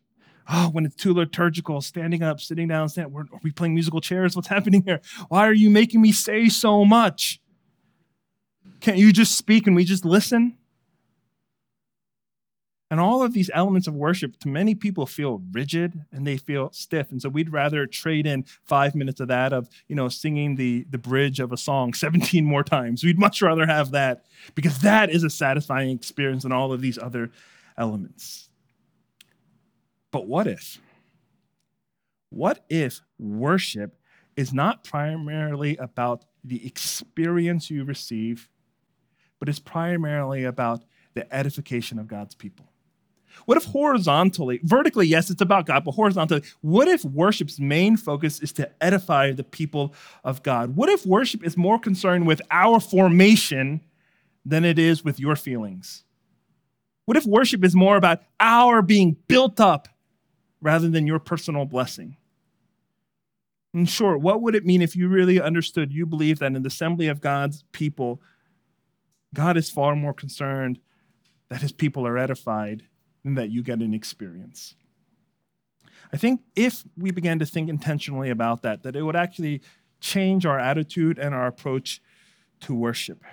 Oh, 0.50 0.70
when 0.70 0.86
it's 0.86 0.96
too 0.96 1.14
liturgical, 1.14 1.82
standing 1.82 2.24
up, 2.24 2.42
sitting 2.42 2.68
down, 2.68 2.90
stand, 2.90 3.16
are 3.16 3.26
we 3.44 3.52
playing 3.52 3.74
musical 3.74 4.02
chairs? 4.02 4.36
What's 4.36 4.48
happening 4.50 4.84
here? 4.84 5.02
Why 5.30 5.42
are 5.48 5.54
you 5.54 5.70
making 5.70 6.02
me 6.02 6.12
say 6.12 6.50
so 6.50 6.84
much? 6.84 7.40
Can't 8.80 8.98
you 8.98 9.14
just 9.14 9.38
speak 9.38 9.68
and 9.68 9.76
we 9.76 9.84
just 9.84 10.06
listen? 10.06 10.58
And 12.92 13.00
all 13.00 13.24
of 13.24 13.32
these 13.32 13.50
elements 13.54 13.88
of 13.88 13.96
worship 13.96 14.38
to 14.42 14.50
many 14.50 14.76
people 14.76 15.06
feel 15.06 15.42
rigid 15.54 16.04
and 16.12 16.28
they 16.28 16.36
feel 16.36 16.70
stiff. 16.74 17.10
And 17.10 17.22
so 17.22 17.30
we'd 17.30 17.50
rather 17.50 17.88
trade 17.88 18.28
in 18.28 18.44
five 18.66 18.96
minutes 18.96 19.22
of 19.22 19.30
that, 19.30 19.54
of 19.54 19.70
you 19.88 19.96
know, 19.96 20.10
singing 20.10 20.58
the, 20.58 20.86
the 20.90 20.98
bridge 20.98 21.40
of 21.40 21.54
a 21.54 21.58
song 21.58 21.94
17 21.96 22.44
more 22.44 22.66
times. 22.66 23.02
We'd 23.02 23.18
much 23.18 23.42
rather 23.42 23.66
have 23.66 23.92
that 23.92 24.26
because 24.56 24.80
that 24.80 25.10
is 25.10 25.24
a 25.24 25.30
satisfying 25.30 25.92
experience 25.92 26.44
than 26.44 26.52
all 26.52 26.74
of 26.74 26.82
these 26.82 26.98
other 26.98 27.32
elements. 27.78 28.50
But 30.12 30.28
what 30.28 30.46
if? 30.46 30.82
What 32.30 32.66
if 32.70 33.00
worship 33.18 33.96
is 34.36 34.52
not 34.52 34.84
primarily 34.84 35.78
about 35.78 36.26
the 36.44 36.66
experience 36.66 37.70
you 37.70 37.86
receive, 37.86 38.50
but 39.40 39.48
is 39.48 39.60
primarily 39.60 40.44
about 40.44 40.84
the 41.14 41.34
edification 41.34 41.98
of 41.98 42.10
God's 42.10 42.36
people? 42.36 42.71
What 43.46 43.58
if 43.58 43.66
horizontally, 43.66 44.60
vertically, 44.64 45.08
yes, 45.08 45.30
it's 45.30 45.42
about 45.42 45.66
God, 45.66 45.84
but 45.84 45.92
horizontally, 45.92 46.44
what 46.62 46.88
if 46.88 47.04
worship's 47.06 47.60
main 47.60 47.98
focus 47.98 48.40
is 48.40 48.52
to 48.54 48.70
edify 48.84 49.32
the 49.32 49.44
people 49.44 49.94
of 50.24 50.44
God? 50.44 50.76
What 50.76 50.90
if 50.90 51.06
worship 51.06 51.44
is 51.44 51.58
more 51.58 51.80
concerned 51.80 52.28
with 52.28 52.42
our 52.52 52.80
formation 52.80 53.82
than 54.46 54.66
it 54.66 54.80
is 54.80 55.04
with 55.04 55.20
your 55.20 55.36
feelings? 55.36 56.04
What 57.06 57.18
if 57.18 57.26
worship 57.26 57.64
is 57.64 57.76
more 57.76 57.98
about 57.98 58.22
our 58.40 58.82
being 58.82 59.18
built 59.28 59.60
up 59.60 59.88
rather 60.62 60.90
than 60.90 61.08
your 61.08 61.20
personal 61.20 61.66
blessing? 61.66 62.18
In 63.74 63.86
short, 63.86 64.22
what 64.22 64.42
would 64.42 64.56
it 64.56 64.66
mean 64.66 64.82
if 64.82 64.96
you 64.96 65.08
really 65.08 65.40
understood, 65.40 65.94
you 65.94 66.06
believe 66.06 66.40
that 66.40 66.54
in 66.54 66.62
the 66.62 66.68
assembly 66.68 67.08
of 67.08 67.22
God's 67.22 67.64
people, 67.72 68.22
God 69.34 69.56
is 69.56 69.70
far 69.70 69.96
more 69.96 70.14
concerned 70.14 70.80
that 71.50 71.62
his 71.62 71.72
people 71.72 72.06
are 72.06 72.18
edified 72.18 72.84
and 73.24 73.38
that 73.38 73.50
you 73.50 73.64
get 73.64 73.80
an 73.80 73.94
experience. 73.94 74.76
I 76.14 76.18
think 76.18 76.42
if 76.56 76.84
we 76.98 77.12
began 77.12 77.40
to 77.40 77.46
think 77.46 77.70
intentionally 77.70 78.30
about 78.30 78.64
that, 78.64 78.84
that 78.84 78.96
it 78.96 79.04
would 79.04 79.16
actually 79.16 79.62
change 80.00 80.46
our 80.46 80.60
attitude 80.60 81.18
and 81.20 81.34
our 81.34 81.48
approach 81.48 82.02
to 82.62 82.76
worship. 82.76 83.24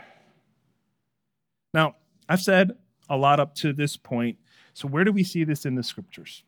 Now, 1.74 1.96
I've 2.28 2.40
said 2.40 2.72
a 3.08 3.16
lot 3.16 3.40
up 3.40 3.54
to 3.56 3.72
this 3.72 3.96
point. 3.96 4.38
So, 4.74 4.86
where 4.86 5.04
do 5.04 5.12
we 5.12 5.24
see 5.24 5.44
this 5.44 5.66
in 5.66 5.74
the 5.74 5.82
scriptures? 5.82 6.44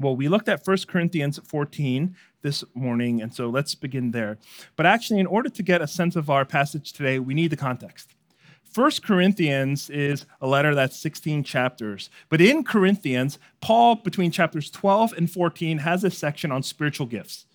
Well, 0.00 0.16
we 0.16 0.28
looked 0.28 0.48
at 0.48 0.66
1 0.66 0.76
Corinthians 0.88 1.38
14 1.46 2.16
this 2.42 2.64
morning, 2.74 3.22
and 3.22 3.32
so 3.32 3.48
let's 3.48 3.74
begin 3.74 4.10
there. 4.10 4.38
But 4.76 4.86
actually, 4.86 5.20
in 5.20 5.26
order 5.26 5.48
to 5.48 5.62
get 5.62 5.80
a 5.80 5.86
sense 5.86 6.16
of 6.16 6.30
our 6.30 6.44
passage 6.44 6.92
today, 6.92 7.18
we 7.18 7.34
need 7.34 7.50
the 7.50 7.56
context. 7.56 8.14
First 8.74 9.04
Corinthians 9.04 9.88
is 9.88 10.26
a 10.40 10.48
letter 10.48 10.74
that's 10.74 10.98
16 10.98 11.44
chapters. 11.44 12.10
But 12.28 12.40
in 12.40 12.64
Corinthians, 12.64 13.38
Paul, 13.60 13.94
between 13.94 14.32
chapters 14.32 14.68
12 14.68 15.12
and 15.12 15.30
14, 15.30 15.78
has 15.78 16.02
a 16.02 16.10
section 16.10 16.50
on 16.50 16.64
spiritual 16.64 17.06
gifts. 17.06 17.46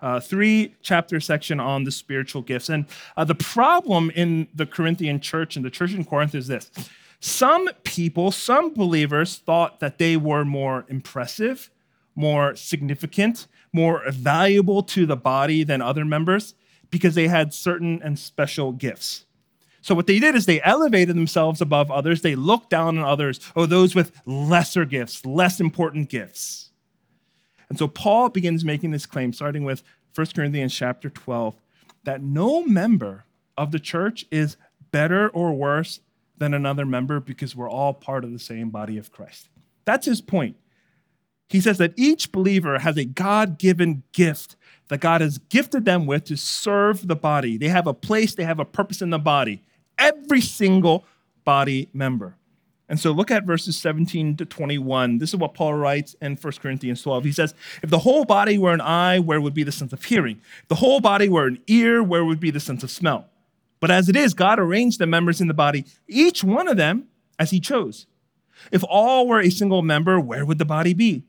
Uh, 0.00 0.20
three 0.20 0.76
chapter 0.80 1.18
section 1.18 1.58
on 1.58 1.82
the 1.82 1.90
spiritual 1.90 2.42
gifts. 2.42 2.68
And 2.68 2.86
uh, 3.16 3.24
the 3.24 3.34
problem 3.34 4.12
in 4.14 4.46
the 4.54 4.66
Corinthian 4.66 5.18
church 5.18 5.56
and 5.56 5.64
the 5.64 5.70
church 5.70 5.92
in 5.94 6.04
Corinth 6.04 6.36
is 6.36 6.46
this 6.46 6.70
some 7.18 7.68
people, 7.82 8.30
some 8.30 8.72
believers 8.72 9.38
thought 9.38 9.80
that 9.80 9.98
they 9.98 10.16
were 10.16 10.44
more 10.44 10.84
impressive, 10.86 11.70
more 12.14 12.54
significant, 12.54 13.48
more 13.72 14.04
valuable 14.10 14.84
to 14.84 15.06
the 15.06 15.16
body 15.16 15.64
than 15.64 15.82
other 15.82 16.04
members 16.04 16.54
because 16.88 17.16
they 17.16 17.26
had 17.26 17.52
certain 17.52 18.00
and 18.00 18.16
special 18.16 18.70
gifts. 18.70 19.24
So 19.80 19.94
what 19.94 20.06
they 20.06 20.18
did 20.18 20.34
is 20.34 20.46
they 20.46 20.60
elevated 20.62 21.16
themselves 21.16 21.60
above 21.60 21.90
others. 21.90 22.22
They 22.22 22.34
looked 22.34 22.70
down 22.70 22.98
on 22.98 23.04
others, 23.04 23.40
or 23.54 23.66
those 23.66 23.94
with 23.94 24.12
lesser 24.26 24.84
gifts, 24.84 25.24
less 25.24 25.60
important 25.60 26.08
gifts. 26.08 26.70
And 27.68 27.78
so 27.78 27.86
Paul 27.86 28.28
begins 28.28 28.64
making 28.64 28.90
this 28.90 29.06
claim, 29.06 29.32
starting 29.32 29.64
with 29.64 29.82
1 30.14 30.26
Corinthians 30.34 30.74
chapter 30.74 31.10
12, 31.10 31.54
that 32.04 32.22
no 32.22 32.64
member 32.64 33.24
of 33.56 33.72
the 33.72 33.78
church 33.78 34.26
is 34.30 34.56
better 34.90 35.28
or 35.28 35.52
worse 35.52 36.00
than 36.38 36.54
another 36.54 36.86
member 36.86 37.20
because 37.20 37.54
we're 37.54 37.70
all 37.70 37.92
part 37.92 38.24
of 38.24 38.32
the 38.32 38.38
same 38.38 38.70
body 38.70 38.96
of 38.96 39.12
Christ. 39.12 39.48
That's 39.84 40.06
his 40.06 40.20
point. 40.20 40.56
He 41.48 41.60
says 41.60 41.78
that 41.78 41.94
each 41.96 42.30
believer 42.30 42.78
has 42.78 42.96
a 42.96 43.04
God 43.04 43.58
given 43.58 44.02
gift 44.12 44.56
that 44.88 45.00
God 45.00 45.20
has 45.20 45.38
gifted 45.38 45.84
them 45.84 46.06
with 46.06 46.24
to 46.24 46.36
serve 46.36 47.06
the 47.06 47.16
body. 47.16 47.56
They 47.56 47.68
have 47.68 47.86
a 47.86 47.94
place, 47.94 48.34
they 48.34 48.44
have 48.44 48.58
a 48.58 48.64
purpose 48.64 49.00
in 49.00 49.10
the 49.10 49.18
body. 49.18 49.62
Every 49.98 50.40
single 50.40 51.04
body 51.44 51.88
member. 51.92 52.36
And 52.90 52.98
so 52.98 53.12
look 53.12 53.30
at 53.30 53.44
verses 53.44 53.76
17 53.78 54.36
to 54.36 54.46
21. 54.46 55.18
This 55.18 55.30
is 55.30 55.36
what 55.36 55.52
Paul 55.52 55.74
writes 55.74 56.16
in 56.22 56.36
1 56.36 56.52
Corinthians 56.54 57.02
12. 57.02 57.24
He 57.24 57.32
says, 57.32 57.54
If 57.82 57.90
the 57.90 57.98
whole 57.98 58.24
body 58.24 58.56
were 58.56 58.72
an 58.72 58.80
eye, 58.80 59.18
where 59.18 59.42
would 59.42 59.52
be 59.52 59.62
the 59.62 59.72
sense 59.72 59.92
of 59.92 60.04
hearing? 60.04 60.40
If 60.62 60.68
the 60.68 60.74
whole 60.76 61.00
body 61.00 61.28
were 61.28 61.46
an 61.46 61.58
ear, 61.66 62.02
where 62.02 62.24
would 62.24 62.40
be 62.40 62.50
the 62.50 62.60
sense 62.60 62.82
of 62.82 62.90
smell? 62.90 63.26
But 63.80 63.90
as 63.90 64.08
it 64.08 64.16
is, 64.16 64.32
God 64.32 64.58
arranged 64.58 64.98
the 64.98 65.06
members 65.06 65.40
in 65.40 65.48
the 65.48 65.54
body, 65.54 65.84
each 66.08 66.42
one 66.42 66.66
of 66.66 66.78
them 66.78 67.08
as 67.38 67.50
he 67.50 67.60
chose. 67.60 68.06
If 68.72 68.82
all 68.88 69.28
were 69.28 69.40
a 69.40 69.50
single 69.50 69.82
member, 69.82 70.18
where 70.18 70.46
would 70.46 70.58
the 70.58 70.64
body 70.64 70.94
be? 70.94 71.24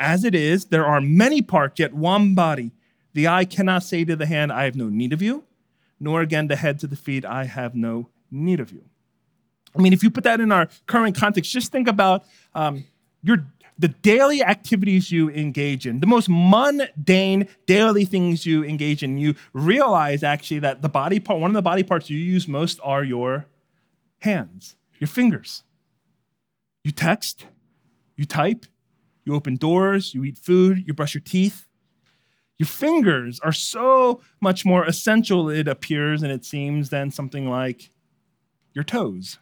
As 0.00 0.24
it 0.24 0.34
is, 0.34 0.66
there 0.66 0.86
are 0.86 1.00
many 1.00 1.42
parts, 1.42 1.78
yet 1.78 1.92
one 1.92 2.34
body. 2.34 2.72
The 3.14 3.28
eye 3.28 3.44
cannot 3.44 3.82
say 3.82 4.04
to 4.04 4.14
the 4.14 4.26
hand, 4.26 4.52
I 4.52 4.64
have 4.64 4.76
no 4.76 4.88
need 4.88 5.12
of 5.12 5.20
you, 5.20 5.44
nor 5.98 6.20
again 6.20 6.46
the 6.46 6.56
head 6.56 6.78
to 6.80 6.86
the 6.86 6.96
feet, 6.96 7.24
I 7.24 7.44
have 7.44 7.74
no 7.74 8.08
need 8.30 8.60
of 8.60 8.70
you. 8.70 8.84
I 9.76 9.80
mean, 9.80 9.92
if 9.92 10.02
you 10.02 10.10
put 10.10 10.24
that 10.24 10.40
in 10.40 10.52
our 10.52 10.68
current 10.86 11.16
context, 11.16 11.50
just 11.50 11.72
think 11.72 11.88
about 11.88 12.24
um, 12.54 12.84
your 13.22 13.46
the 13.78 13.88
daily 13.88 14.42
activities 14.42 15.12
you 15.12 15.30
engage 15.30 15.86
in, 15.86 16.00
the 16.00 16.06
most 16.06 16.28
mundane 16.28 17.46
daily 17.66 18.04
things 18.04 18.44
you 18.44 18.64
engage 18.64 19.04
in. 19.04 19.18
You 19.18 19.36
realize 19.52 20.24
actually 20.24 20.58
that 20.60 20.82
the 20.82 20.88
body 20.88 21.20
part, 21.20 21.38
one 21.40 21.50
of 21.50 21.54
the 21.54 21.62
body 21.62 21.84
parts 21.84 22.10
you 22.10 22.18
use 22.18 22.48
most 22.48 22.80
are 22.82 23.04
your 23.04 23.46
hands, 24.18 24.74
your 24.98 25.06
fingers. 25.06 25.62
You 26.82 26.90
text, 26.90 27.46
you 28.16 28.24
type, 28.24 28.66
you 29.28 29.34
open 29.34 29.56
doors, 29.56 30.14
you 30.14 30.24
eat 30.24 30.38
food, 30.38 30.82
you 30.86 30.94
brush 30.94 31.14
your 31.14 31.20
teeth. 31.20 31.66
Your 32.58 32.66
fingers 32.66 33.38
are 33.40 33.52
so 33.52 34.20
much 34.40 34.64
more 34.64 34.84
essential, 34.84 35.48
it 35.48 35.68
appears 35.68 36.22
and 36.24 36.32
it 36.32 36.44
seems, 36.44 36.90
than 36.90 37.12
something 37.12 37.48
like 37.48 37.90
your 38.74 38.82
toes. 38.82 39.38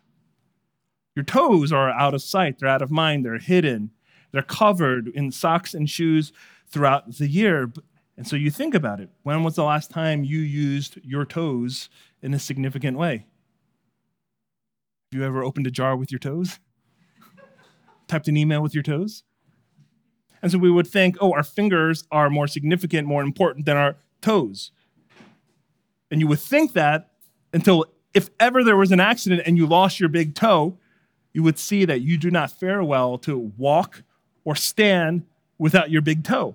Your 1.14 1.24
toes 1.24 1.72
are 1.72 1.88
out 1.88 2.12
of 2.12 2.20
sight, 2.20 2.58
they're 2.58 2.68
out 2.68 2.82
of 2.82 2.90
mind, 2.90 3.24
they're 3.24 3.38
hidden, 3.38 3.90
they're 4.32 4.42
covered 4.42 5.08
in 5.08 5.32
socks 5.32 5.72
and 5.72 5.88
shoes 5.88 6.32
throughout 6.68 7.16
the 7.16 7.28
year. 7.28 7.72
And 8.18 8.26
so 8.26 8.36
you 8.36 8.50
think 8.50 8.74
about 8.74 9.00
it. 9.00 9.08
When 9.22 9.44
was 9.44 9.54
the 9.54 9.64
last 9.64 9.90
time 9.90 10.24
you 10.24 10.40
used 10.40 10.98
your 11.02 11.24
toes 11.24 11.88
in 12.20 12.34
a 12.34 12.38
significant 12.38 12.98
way? 12.98 13.24
Have 15.10 15.20
you 15.20 15.24
ever 15.24 15.42
opened 15.42 15.66
a 15.66 15.70
jar 15.70 15.96
with 15.96 16.12
your 16.12 16.18
toes? 16.18 16.58
Typed 18.08 18.28
an 18.28 18.36
email 18.36 18.60
with 18.60 18.74
your 18.74 18.82
toes? 18.82 19.22
And 20.42 20.52
so 20.52 20.58
we 20.58 20.70
would 20.70 20.86
think, 20.86 21.16
oh, 21.20 21.32
our 21.32 21.42
fingers 21.42 22.04
are 22.10 22.30
more 22.30 22.46
significant, 22.46 23.08
more 23.08 23.22
important 23.22 23.66
than 23.66 23.76
our 23.76 23.96
toes. 24.20 24.70
And 26.10 26.20
you 26.20 26.28
would 26.28 26.40
think 26.40 26.72
that 26.74 27.10
until 27.52 27.86
if 28.14 28.30
ever 28.38 28.62
there 28.62 28.76
was 28.76 28.92
an 28.92 29.00
accident 29.00 29.42
and 29.46 29.56
you 29.56 29.66
lost 29.66 29.98
your 29.98 30.08
big 30.08 30.34
toe, 30.34 30.78
you 31.32 31.42
would 31.42 31.58
see 31.58 31.84
that 31.84 32.00
you 32.00 32.16
do 32.16 32.30
not 32.30 32.50
fare 32.50 32.82
well 32.82 33.18
to 33.18 33.52
walk 33.56 34.02
or 34.44 34.54
stand 34.54 35.24
without 35.58 35.90
your 35.90 36.02
big 36.02 36.22
toe. 36.24 36.54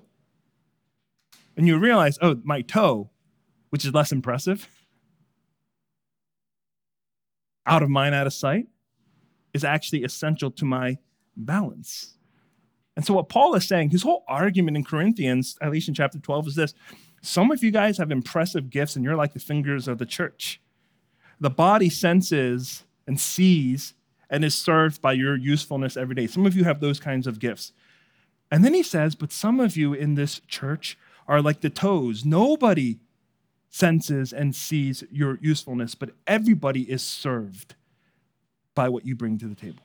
and 1.57 1.67
you 1.67 1.77
realize, 1.77 2.17
oh, 2.21 2.39
my 2.43 2.61
toe, 2.61 3.09
which 3.69 3.85
is 3.85 3.93
less 3.93 4.11
impressive, 4.11 4.67
out 7.65 7.83
of 7.83 7.89
mind, 7.89 8.15
out 8.15 8.27
of 8.27 8.33
sight, 8.33 8.67
is 9.53 9.63
actually 9.63 10.03
essential 10.03 10.50
to 10.51 10.65
my 10.65 10.97
balance. 11.35 12.17
And 12.95 13.05
so, 13.05 13.13
what 13.13 13.29
Paul 13.29 13.55
is 13.55 13.67
saying, 13.67 13.91
his 13.91 14.03
whole 14.03 14.24
argument 14.27 14.77
in 14.77 14.83
Corinthians, 14.83 15.57
at 15.62 15.71
least 15.71 15.88
in 15.88 15.93
chapter 15.93 16.19
12, 16.19 16.48
is 16.48 16.55
this 16.55 16.74
some 17.21 17.51
of 17.51 17.63
you 17.63 17.71
guys 17.71 17.98
have 18.00 18.12
impressive 18.12 18.69
gifts, 18.69 18.95
and 18.95 19.05
you're 19.05 19.15
like 19.15 19.33
the 19.33 19.39
fingers 19.39 19.88
of 19.88 20.00
the 20.00 20.05
church. 20.05 20.60
The 21.39 21.50
body 21.50 21.89
senses 21.89 22.83
and 23.07 23.19
sees 23.19 23.93
and 24.29 24.43
is 24.43 24.55
served 24.55 25.01
by 25.01 25.13
your 25.13 25.36
usefulness 25.36 25.98
every 25.98 26.15
day. 26.15 26.27
Some 26.27 26.45
of 26.45 26.55
you 26.55 26.63
have 26.63 26.79
those 26.79 27.00
kinds 27.00 27.27
of 27.27 27.39
gifts. 27.39 27.74
And 28.50 28.65
then 28.65 28.74
he 28.74 28.83
says, 28.83 29.15
But 29.15 29.31
some 29.31 29.60
of 29.60 29.77
you 29.77 29.93
in 29.93 30.15
this 30.15 30.41
church 30.48 30.98
are 31.27 31.41
like 31.41 31.62
the 31.62 31.69
toes. 31.69 32.25
Nobody 32.25 33.00
senses 33.69 34.33
and 34.33 34.55
sees 34.55 35.03
your 35.12 35.38
usefulness, 35.41 35.95
but 35.95 36.12
everybody 36.27 36.89
is 36.91 37.01
served 37.03 37.75
by 38.75 38.89
what 38.89 39.05
you 39.05 39.15
bring 39.15 39.38
to 39.38 39.48
the 39.48 39.55
table. 39.55 39.83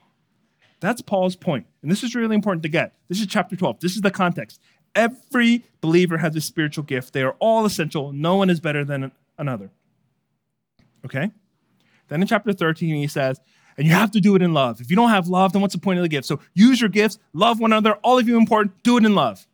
That's 0.79 1.01
Paul's 1.01 1.35
point. 1.35 1.65
And 1.81 1.89
this 1.89 2.03
is 2.03 2.15
really 2.15 2.35
important 2.35 2.63
to 2.63 2.69
get. 2.69 2.93
This 3.07 3.19
is 3.19 3.27
chapter 3.27 3.55
12. 3.55 3.79
This 3.79 3.95
is 3.95 4.01
the 4.01 4.11
context. 4.11 4.61
Every 4.95 5.63
believer 5.81 6.17
has 6.17 6.35
a 6.35 6.41
spiritual 6.41 6.83
gift. 6.83 7.13
They 7.13 7.23
are 7.23 7.35
all 7.39 7.65
essential. 7.65 8.11
No 8.11 8.35
one 8.35 8.49
is 8.49 8.59
better 8.59 8.83
than 8.83 9.11
another. 9.37 9.71
Okay? 11.05 11.31
Then 12.07 12.21
in 12.21 12.27
chapter 12.27 12.53
13, 12.53 12.95
he 12.95 13.07
says, 13.07 13.39
and 13.77 13.85
you 13.85 13.93
have 13.93 14.11
to 14.11 14.19
do 14.19 14.35
it 14.35 14.41
in 14.41 14.53
love. 14.53 14.81
If 14.81 14.89
you 14.89 14.95
don't 14.95 15.09
have 15.09 15.27
love, 15.27 15.53
then 15.53 15.61
what's 15.61 15.75
the 15.75 15.79
point 15.79 15.99
of 15.99 16.03
the 16.03 16.09
gift? 16.09 16.25
So 16.25 16.39
use 16.53 16.81
your 16.81 16.89
gifts, 16.89 17.19
love 17.33 17.59
one 17.59 17.71
another, 17.71 17.93
all 18.03 18.17
of 18.17 18.27
you 18.27 18.37
important, 18.37 18.81
do 18.83 18.97
it 18.97 19.05
in 19.05 19.13
love. 19.13 19.47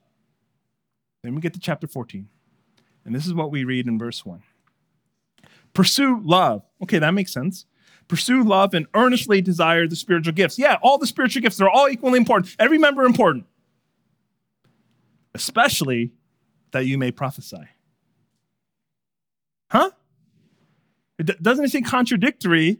Then 1.23 1.35
we 1.35 1.41
get 1.41 1.53
to 1.53 1.59
chapter 1.59 1.87
14. 1.87 2.27
And 3.05 3.13
this 3.13 3.25
is 3.25 3.33
what 3.33 3.51
we 3.51 3.65
read 3.65 3.87
in 3.87 3.99
verse 3.99 4.25
1. 4.25 4.41
Pursue 5.73 6.21
love. 6.23 6.63
Okay, 6.81 6.99
that 6.99 7.13
makes 7.13 7.33
sense. 7.33 7.65
Pursue 8.13 8.43
love 8.43 8.75
and 8.75 8.85
earnestly 8.93 9.41
desire 9.41 9.87
the 9.87 9.95
spiritual 9.95 10.33
gifts. 10.33 10.59
Yeah, 10.59 10.77
all 10.83 10.99
the 10.99 11.07
spiritual 11.07 11.41
gifts, 11.41 11.57
they're 11.57 11.67
all 11.67 11.89
equally 11.89 12.19
important. 12.19 12.55
Every 12.59 12.77
member 12.77 13.05
important. 13.05 13.47
Especially 15.33 16.11
that 16.73 16.85
you 16.85 16.99
may 16.99 17.09
prophesy. 17.09 17.69
Huh? 19.71 19.89
It 21.17 21.41
doesn't 21.41 21.65
it 21.65 21.71
seem 21.71 21.85
contradictory 21.85 22.77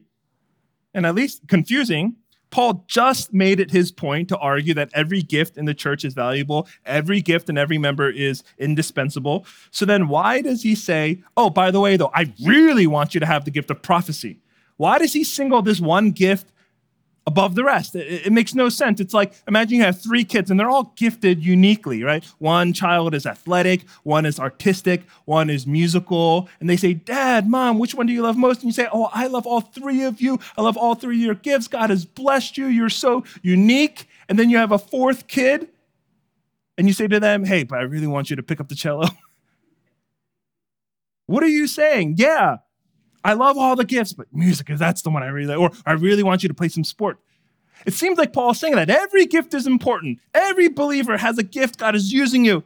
and 0.93 1.03
at 1.03 1.15
least 1.15 1.47
confusing 1.47 2.17
Paul 2.51 2.85
just 2.87 3.33
made 3.33 3.59
it 3.59 3.71
his 3.71 3.91
point 3.91 4.29
to 4.29 4.37
argue 4.37 4.75
that 4.75 4.91
every 4.93 5.23
gift 5.23 5.57
in 5.57 5.65
the 5.65 5.73
church 5.73 6.05
is 6.05 6.13
valuable, 6.13 6.67
every 6.85 7.19
gift 7.19 7.49
and 7.49 7.57
every 7.57 7.79
member 7.79 8.07
is 8.07 8.43
indispensable. 8.59 9.47
So 9.71 9.85
then, 9.85 10.07
why 10.07 10.43
does 10.43 10.61
he 10.61 10.75
say, 10.75 11.23
oh, 11.35 11.49
by 11.49 11.71
the 11.71 11.79
way, 11.79 11.97
though, 11.97 12.11
I 12.13 12.31
really 12.45 12.85
want 12.85 13.15
you 13.15 13.19
to 13.19 13.25
have 13.25 13.45
the 13.45 13.49
gift 13.49 13.71
of 13.71 13.81
prophecy? 13.81 14.42
Why 14.77 14.99
does 14.99 15.13
he 15.13 15.23
single 15.23 15.61
this 15.61 15.79
one 15.79 16.11
gift 16.11 16.47
above 17.25 17.55
the 17.55 17.63
rest. 17.63 17.95
It, 17.95 18.27
it, 18.27 18.33
makes 18.33 18.53
no 18.53 18.69
sense. 18.69 18.99
It's 18.99 19.13
like 19.13 19.33
imagine 19.47 19.77
you 19.77 19.83
have 19.83 20.01
three 20.01 20.23
kids 20.23 20.51
and 20.51 20.59
they're 20.59 20.69
all 20.69 20.93
gifted 20.95 21.43
uniquely, 21.43 22.03
right? 22.03 22.23
One 22.39 22.73
child 22.73 23.15
is 23.15 23.25
athletic, 23.25 23.87
one 24.03 24.25
is 24.25 24.39
artistic, 24.39 25.03
one 25.25 25.49
is 25.49 25.65
musical, 25.65 26.49
and 26.59 26.69
they 26.69 26.77
say, 26.77 26.93
"Dad, 26.93 27.49
Mom, 27.49 27.79
which 27.79 27.95
one 27.95 28.05
do 28.07 28.13
you 28.13 28.21
love 28.21 28.37
most?" 28.37 28.57
And 28.57 28.65
you 28.65 28.73
say, 28.73 28.87
"Oh, 28.91 29.09
I 29.13 29.27
love 29.27 29.47
all 29.47 29.61
three 29.61 30.03
of 30.03 30.21
you. 30.21 30.39
I 30.57 30.61
love 30.61 30.77
all 30.77 30.95
three 30.95 31.17
of 31.17 31.21
your 31.21 31.35
gifts. 31.35 31.67
God 31.67 31.89
has 31.89 32.05
blessed 32.05 32.57
you. 32.57 32.67
You're 32.67 32.89
so 32.89 33.23
unique." 33.41 34.07
And 34.29 34.39
then 34.39 34.49
you 34.49 34.57
have 34.57 34.71
a 34.71 34.79
fourth 34.79 35.27
kid, 35.27 35.69
and 36.77 36.87
you 36.87 36.93
say 36.93 37.07
to 37.07 37.19
them, 37.19 37.45
"Hey, 37.45 37.63
but 37.63 37.79
I 37.79 37.83
really 37.83 38.07
want 38.07 38.29
you 38.29 38.35
to 38.35 38.43
pick 38.43 38.59
up 38.59 38.69
the 38.69 38.75
cello." 38.75 39.07
what 41.25 41.43
are 41.43 41.47
you 41.47 41.67
saying? 41.67 42.15
Yeah, 42.17 42.57
I 43.23 43.33
love 43.33 43.57
all 43.57 43.75
the 43.75 43.85
gifts, 43.85 44.13
but 44.13 44.27
music 44.33 44.69
is 44.69 44.79
that's 44.79 45.01
the 45.01 45.09
one 45.09 45.23
I 45.23 45.27
really 45.27 45.55
or 45.55 45.71
I 45.85 45.93
really 45.93 46.23
want 46.23 46.43
you 46.43 46.49
to 46.49 46.55
play 46.55 46.67
some 46.67 46.83
sport. 46.83 47.19
It 47.85 47.93
seems 47.93 48.17
like 48.17 48.33
Paul's 48.33 48.59
saying 48.59 48.75
that 48.75 48.89
every 48.89 49.25
gift 49.25 49.53
is 49.53 49.67
important. 49.67 50.19
Every 50.33 50.69
believer 50.69 51.17
has 51.17 51.37
a 51.37 51.43
gift 51.43 51.79
God 51.79 51.95
is 51.95 52.13
using 52.13 52.45
you. 52.45 52.63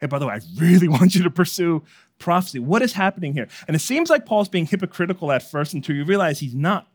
And 0.00 0.10
by 0.10 0.18
the 0.18 0.26
way, 0.26 0.34
I 0.34 0.40
really 0.58 0.88
want 0.88 1.14
you 1.14 1.22
to 1.22 1.30
pursue 1.30 1.82
prophecy. 2.18 2.58
What 2.58 2.82
is 2.82 2.92
happening 2.92 3.32
here? 3.32 3.48
And 3.66 3.76
it 3.76 3.80
seems 3.80 4.10
like 4.10 4.26
Paul's 4.26 4.48
being 4.48 4.66
hypocritical 4.66 5.32
at 5.32 5.42
first 5.42 5.74
until 5.74 5.96
you 5.96 6.04
realize 6.04 6.40
he's 6.40 6.54
not. 6.54 6.88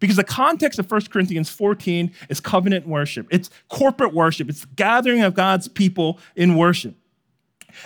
Because 0.00 0.16
the 0.16 0.24
context 0.24 0.78
of 0.78 0.88
1 0.88 1.06
Corinthians 1.06 1.50
14 1.50 2.12
is 2.28 2.38
covenant 2.38 2.86
worship. 2.86 3.26
It's 3.30 3.50
corporate 3.68 4.14
worship. 4.14 4.48
It's 4.48 4.60
the 4.60 4.68
gathering 4.76 5.22
of 5.22 5.34
God's 5.34 5.66
people 5.66 6.20
in 6.36 6.56
worship. 6.56 6.94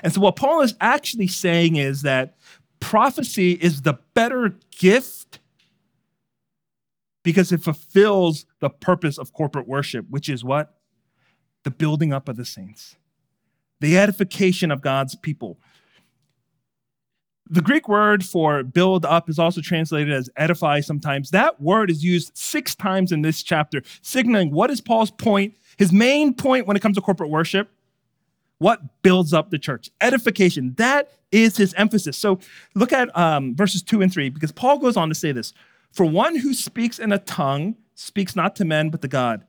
And 0.02 0.12
so 0.12 0.20
what 0.20 0.36
Paul 0.36 0.60
is 0.60 0.74
actually 0.80 1.26
saying 1.26 1.76
is 1.76 2.02
that 2.02 2.36
prophecy 2.82 3.52
is 3.52 3.82
the 3.82 3.98
better 4.12 4.58
gift 4.76 5.38
because 7.22 7.52
it 7.52 7.62
fulfills 7.62 8.44
the 8.58 8.68
purpose 8.68 9.18
of 9.18 9.32
corporate 9.32 9.68
worship, 9.68 10.04
which 10.10 10.28
is 10.28 10.42
what? 10.42 10.74
The 11.62 11.70
building 11.70 12.12
up 12.12 12.28
of 12.28 12.36
the 12.36 12.44
saints, 12.44 12.96
the 13.80 13.96
edification 13.96 14.72
of 14.72 14.82
God's 14.82 15.14
people. 15.14 15.58
The 17.48 17.62
Greek 17.62 17.88
word 17.88 18.24
for 18.24 18.64
build 18.64 19.04
up 19.04 19.30
is 19.30 19.38
also 19.38 19.60
translated 19.60 20.12
as 20.12 20.28
edify 20.36 20.80
sometimes. 20.80 21.30
That 21.30 21.60
word 21.60 21.88
is 21.90 22.02
used 22.02 22.32
six 22.34 22.74
times 22.74 23.12
in 23.12 23.22
this 23.22 23.42
chapter, 23.42 23.82
signaling 24.00 24.50
what 24.50 24.70
is 24.70 24.80
Paul's 24.80 25.10
point, 25.12 25.54
his 25.76 25.92
main 25.92 26.34
point 26.34 26.66
when 26.66 26.76
it 26.76 26.80
comes 26.80 26.96
to 26.96 27.02
corporate 27.02 27.30
worship? 27.30 27.70
What 28.62 29.02
builds 29.02 29.34
up 29.34 29.50
the 29.50 29.58
church? 29.58 29.90
Edification. 30.00 30.74
That 30.78 31.10
is 31.32 31.56
his 31.56 31.74
emphasis. 31.74 32.16
So 32.16 32.38
look 32.76 32.92
at 32.92 33.14
um, 33.18 33.56
verses 33.56 33.82
two 33.82 34.02
and 34.02 34.12
three, 34.12 34.28
because 34.28 34.52
Paul 34.52 34.78
goes 34.78 34.96
on 34.96 35.08
to 35.08 35.16
say 35.16 35.32
this 35.32 35.52
For 35.90 36.06
one 36.06 36.36
who 36.36 36.54
speaks 36.54 37.00
in 37.00 37.10
a 37.10 37.18
tongue 37.18 37.74
speaks 37.96 38.36
not 38.36 38.54
to 38.56 38.64
men, 38.64 38.90
but 38.90 39.02
to 39.02 39.08
God. 39.08 39.44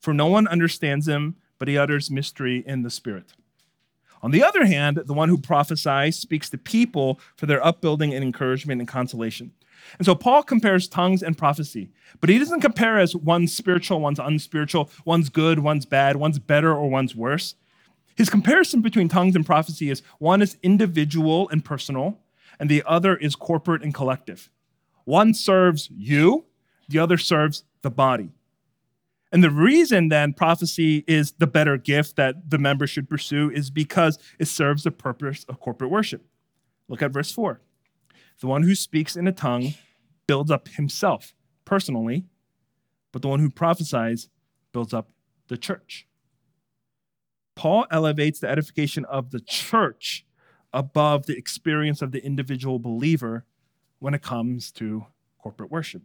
For 0.00 0.12
no 0.12 0.26
one 0.26 0.48
understands 0.48 1.06
him, 1.06 1.36
but 1.60 1.68
he 1.68 1.78
utters 1.78 2.10
mystery 2.10 2.64
in 2.66 2.82
the 2.82 2.90
Spirit. 2.90 3.34
On 4.20 4.32
the 4.32 4.42
other 4.42 4.66
hand, 4.66 5.00
the 5.06 5.14
one 5.14 5.28
who 5.28 5.38
prophesies 5.38 6.18
speaks 6.18 6.50
to 6.50 6.58
people 6.58 7.20
for 7.36 7.46
their 7.46 7.64
upbuilding 7.64 8.12
and 8.12 8.24
encouragement 8.24 8.80
and 8.80 8.88
consolation. 8.88 9.52
And 9.96 10.06
so 10.06 10.16
Paul 10.16 10.42
compares 10.42 10.88
tongues 10.88 11.22
and 11.22 11.38
prophecy, 11.38 11.90
but 12.20 12.30
he 12.30 12.40
doesn't 12.40 12.62
compare 12.62 12.98
as 12.98 13.14
one's 13.14 13.54
spiritual, 13.54 14.00
one's 14.00 14.18
unspiritual, 14.18 14.90
one's 15.04 15.28
good, 15.28 15.60
one's 15.60 15.86
bad, 15.86 16.16
one's 16.16 16.40
better, 16.40 16.74
or 16.74 16.90
one's 16.90 17.14
worse. 17.14 17.54
His 18.16 18.30
comparison 18.30 18.80
between 18.80 19.08
tongues 19.08 19.36
and 19.36 19.44
prophecy 19.44 19.90
is 19.90 20.02
one 20.18 20.42
is 20.42 20.56
individual 20.62 21.48
and 21.50 21.64
personal, 21.64 22.18
and 22.58 22.70
the 22.70 22.82
other 22.86 23.16
is 23.16 23.36
corporate 23.36 23.82
and 23.82 23.94
collective. 23.94 24.50
One 25.04 25.34
serves 25.34 25.90
you, 25.90 26.46
the 26.88 26.98
other 26.98 27.18
serves 27.18 27.64
the 27.82 27.90
body. 27.90 28.30
And 29.30 29.44
the 29.44 29.50
reason 29.50 30.08
then 30.08 30.32
prophecy 30.32 31.04
is 31.06 31.32
the 31.32 31.46
better 31.46 31.76
gift 31.76 32.16
that 32.16 32.50
the 32.50 32.58
member 32.58 32.86
should 32.86 33.08
pursue 33.08 33.50
is 33.50 33.70
because 33.70 34.18
it 34.38 34.46
serves 34.46 34.84
the 34.84 34.90
purpose 34.90 35.44
of 35.44 35.60
corporate 35.60 35.90
worship. 35.90 36.24
Look 36.88 37.02
at 37.02 37.12
verse 37.12 37.30
4. 37.32 37.60
The 38.40 38.46
one 38.46 38.62
who 38.62 38.74
speaks 38.74 39.16
in 39.16 39.26
a 39.26 39.32
tongue 39.32 39.74
builds 40.26 40.50
up 40.50 40.68
himself 40.68 41.34
personally, 41.64 42.24
but 43.12 43.22
the 43.22 43.28
one 43.28 43.40
who 43.40 43.50
prophesies 43.50 44.28
builds 44.72 44.94
up 44.94 45.10
the 45.48 45.56
church. 45.56 46.06
Paul 47.56 47.86
elevates 47.90 48.38
the 48.38 48.48
edification 48.48 49.04
of 49.06 49.30
the 49.30 49.40
church 49.40 50.24
above 50.72 51.26
the 51.26 51.36
experience 51.36 52.02
of 52.02 52.12
the 52.12 52.24
individual 52.24 52.78
believer 52.78 53.44
when 53.98 54.14
it 54.14 54.22
comes 54.22 54.70
to 54.72 55.06
corporate 55.38 55.70
worship. 55.70 56.02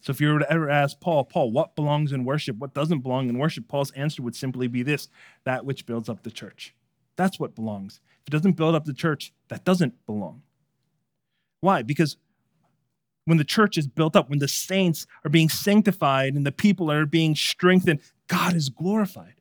So 0.00 0.10
if 0.10 0.20
you 0.20 0.32
were 0.32 0.38
to 0.38 0.50
ever 0.50 0.70
ask 0.70 1.00
Paul, 1.00 1.24
Paul, 1.24 1.50
what 1.50 1.76
belongs 1.76 2.12
in 2.12 2.24
worship? 2.24 2.56
What 2.58 2.74
doesn't 2.74 3.00
belong 3.00 3.28
in 3.28 3.38
worship? 3.38 3.68
Paul's 3.68 3.90
answer 3.92 4.22
would 4.22 4.36
simply 4.36 4.68
be 4.68 4.82
this 4.82 5.08
that 5.44 5.64
which 5.64 5.84
builds 5.84 6.08
up 6.08 6.22
the 6.22 6.30
church. 6.30 6.74
That's 7.16 7.40
what 7.40 7.54
belongs. 7.54 8.00
If 8.22 8.28
it 8.28 8.36
doesn't 8.36 8.56
build 8.56 8.74
up 8.74 8.84
the 8.84 8.94
church, 8.94 9.32
that 9.48 9.64
doesn't 9.64 9.94
belong. 10.06 10.42
Why? 11.60 11.82
Because 11.82 12.16
when 13.24 13.38
the 13.38 13.44
church 13.44 13.76
is 13.76 13.86
built 13.86 14.14
up, 14.16 14.30
when 14.30 14.38
the 14.38 14.48
saints 14.48 15.06
are 15.24 15.30
being 15.30 15.48
sanctified 15.48 16.34
and 16.34 16.46
the 16.46 16.52
people 16.52 16.90
are 16.90 17.06
being 17.06 17.34
strengthened, 17.34 18.00
God 18.28 18.54
is 18.54 18.68
glorified. 18.68 19.35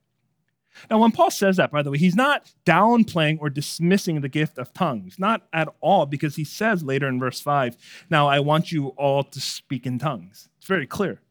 Now, 0.89 0.99
when 0.99 1.11
Paul 1.11 1.31
says 1.31 1.57
that, 1.57 1.71
by 1.71 1.81
the 1.81 1.91
way, 1.91 1.97
he's 1.97 2.15
not 2.15 2.51
downplaying 2.65 3.37
or 3.39 3.49
dismissing 3.49 4.21
the 4.21 4.29
gift 4.29 4.57
of 4.57 4.73
tongues, 4.73 5.17
not 5.17 5.47
at 5.53 5.69
all, 5.81 6.05
because 6.05 6.35
he 6.35 6.43
says 6.43 6.83
later 6.83 7.07
in 7.07 7.19
verse 7.19 7.39
5, 7.39 7.77
Now 8.09 8.27
I 8.27 8.39
want 8.39 8.71
you 8.71 8.89
all 8.89 9.23
to 9.23 9.39
speak 9.39 9.85
in 9.85 9.99
tongues. 9.99 10.49
It's 10.57 10.67
very 10.67 10.87
clear. 10.87 11.21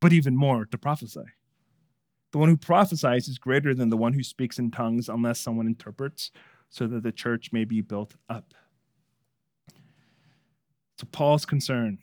But 0.00 0.12
even 0.12 0.36
more, 0.36 0.64
to 0.66 0.78
prophesy. 0.78 1.24
The 2.32 2.38
one 2.38 2.48
who 2.48 2.56
prophesies 2.56 3.28
is 3.28 3.38
greater 3.38 3.74
than 3.74 3.90
the 3.90 3.96
one 3.96 4.12
who 4.12 4.22
speaks 4.22 4.58
in 4.58 4.70
tongues 4.70 5.08
unless 5.08 5.40
someone 5.40 5.66
interprets, 5.66 6.30
so 6.68 6.86
that 6.86 7.02
the 7.02 7.12
church 7.12 7.52
may 7.52 7.64
be 7.64 7.80
built 7.80 8.14
up. 8.28 8.54
So, 10.98 11.06
Paul's 11.10 11.44
concern 11.44 11.98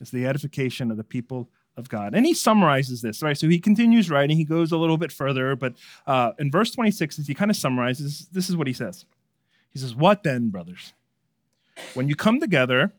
is 0.00 0.10
the 0.10 0.26
edification 0.26 0.90
of 0.90 0.96
the 0.96 1.04
people 1.04 1.50
of 1.76 1.88
God. 1.88 2.14
And 2.14 2.24
he 2.24 2.34
summarizes 2.34 3.02
this, 3.02 3.22
right? 3.22 3.36
So 3.36 3.48
he 3.48 3.58
continues 3.58 4.10
writing. 4.10 4.36
He 4.36 4.44
goes 4.44 4.72
a 4.72 4.76
little 4.76 4.98
bit 4.98 5.12
further, 5.12 5.56
but 5.56 5.74
uh, 6.06 6.32
in 6.38 6.50
verse 6.50 6.70
26, 6.70 7.18
as 7.18 7.26
he 7.26 7.34
kind 7.34 7.50
of 7.50 7.56
summarizes, 7.56 8.28
this 8.32 8.48
is 8.48 8.56
what 8.56 8.66
he 8.66 8.72
says. 8.72 9.04
He 9.70 9.78
says, 9.78 9.94
What 9.94 10.22
then, 10.22 10.50
brothers? 10.50 10.92
When 11.94 12.08
you 12.08 12.14
come 12.14 12.38
together, 12.38 12.92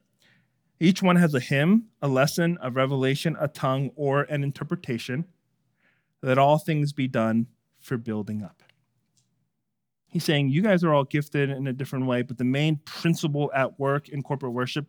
each 0.79 1.01
one 1.01 1.15
has 1.15 1.33
a 1.33 1.39
hymn, 1.39 1.85
a 2.01 2.07
lesson, 2.07 2.57
a 2.61 2.69
revelation, 2.69 3.37
a 3.39 3.47
tongue, 3.47 3.91
or 3.95 4.23
an 4.23 4.43
interpretation, 4.43 5.25
that 6.21 6.37
all 6.37 6.57
things 6.57 6.91
be 6.91 7.07
done 7.07 7.47
for 7.79 7.97
building 7.97 8.43
up. 8.43 8.61
He's 10.07 10.23
saying 10.23 10.49
you 10.49 10.61
guys 10.61 10.83
are 10.83 10.93
all 10.93 11.03
gifted 11.03 11.49
in 11.49 11.67
a 11.67 11.73
different 11.73 12.05
way, 12.05 12.21
but 12.21 12.37
the 12.37 12.43
main 12.43 12.77
principle 12.85 13.51
at 13.53 13.79
work 13.79 14.09
in 14.09 14.23
corporate 14.23 14.53
worship 14.53 14.87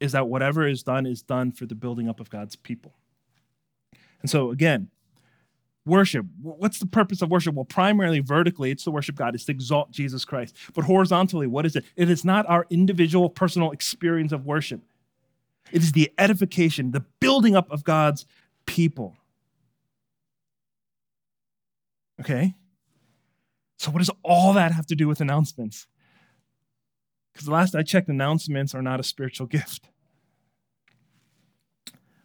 is 0.00 0.12
that 0.12 0.28
whatever 0.28 0.66
is 0.66 0.82
done 0.82 1.06
is 1.06 1.22
done 1.22 1.52
for 1.52 1.66
the 1.66 1.74
building 1.74 2.08
up 2.08 2.20
of 2.20 2.30
God's 2.30 2.56
people. 2.56 2.94
And 4.22 4.30
so, 4.30 4.50
again, 4.50 4.88
worship. 5.86 6.26
What's 6.42 6.78
the 6.78 6.86
purpose 6.86 7.22
of 7.22 7.30
worship? 7.30 7.54
Well, 7.54 7.64
primarily 7.64 8.20
vertically, 8.20 8.70
it's 8.70 8.84
to 8.84 8.90
worship 8.90 9.14
God, 9.14 9.34
it's 9.34 9.44
to 9.44 9.52
exalt 9.52 9.92
Jesus 9.92 10.24
Christ. 10.24 10.56
But 10.74 10.84
horizontally, 10.84 11.46
what 11.46 11.64
is 11.64 11.76
it? 11.76 11.84
It 11.94 12.10
is 12.10 12.24
not 12.24 12.44
our 12.48 12.66
individual 12.68 13.30
personal 13.30 13.70
experience 13.70 14.32
of 14.32 14.44
worship, 14.44 14.80
it 15.72 15.82
is 15.82 15.92
the 15.92 16.12
edification, 16.18 16.90
the 16.90 17.04
building 17.20 17.56
up 17.56 17.70
of 17.70 17.84
God's 17.84 18.26
people. 18.66 19.16
Okay? 22.20 22.54
So, 23.78 23.90
what 23.90 23.98
does 23.98 24.10
all 24.22 24.52
that 24.54 24.72
have 24.72 24.86
to 24.86 24.96
do 24.96 25.06
with 25.06 25.20
announcements? 25.20 25.86
Because 27.32 27.48
last 27.48 27.74
I 27.74 27.82
checked, 27.82 28.08
announcements 28.08 28.74
are 28.74 28.82
not 28.82 28.98
a 28.98 29.02
spiritual 29.02 29.46
gift. 29.48 29.88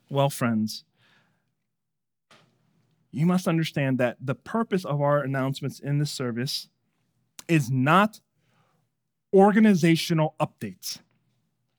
Well, 0.09 0.29
friends, 0.29 0.83
you 3.11 3.25
must 3.25 3.47
understand 3.47 3.97
that 3.97 4.17
the 4.21 4.35
purpose 4.35 4.85
of 4.85 5.01
our 5.01 5.21
announcements 5.21 5.79
in 5.79 5.99
this 5.99 6.11
service 6.11 6.67
is 7.47 7.69
not 7.69 8.19
organizational 9.33 10.35
updates. 10.39 10.99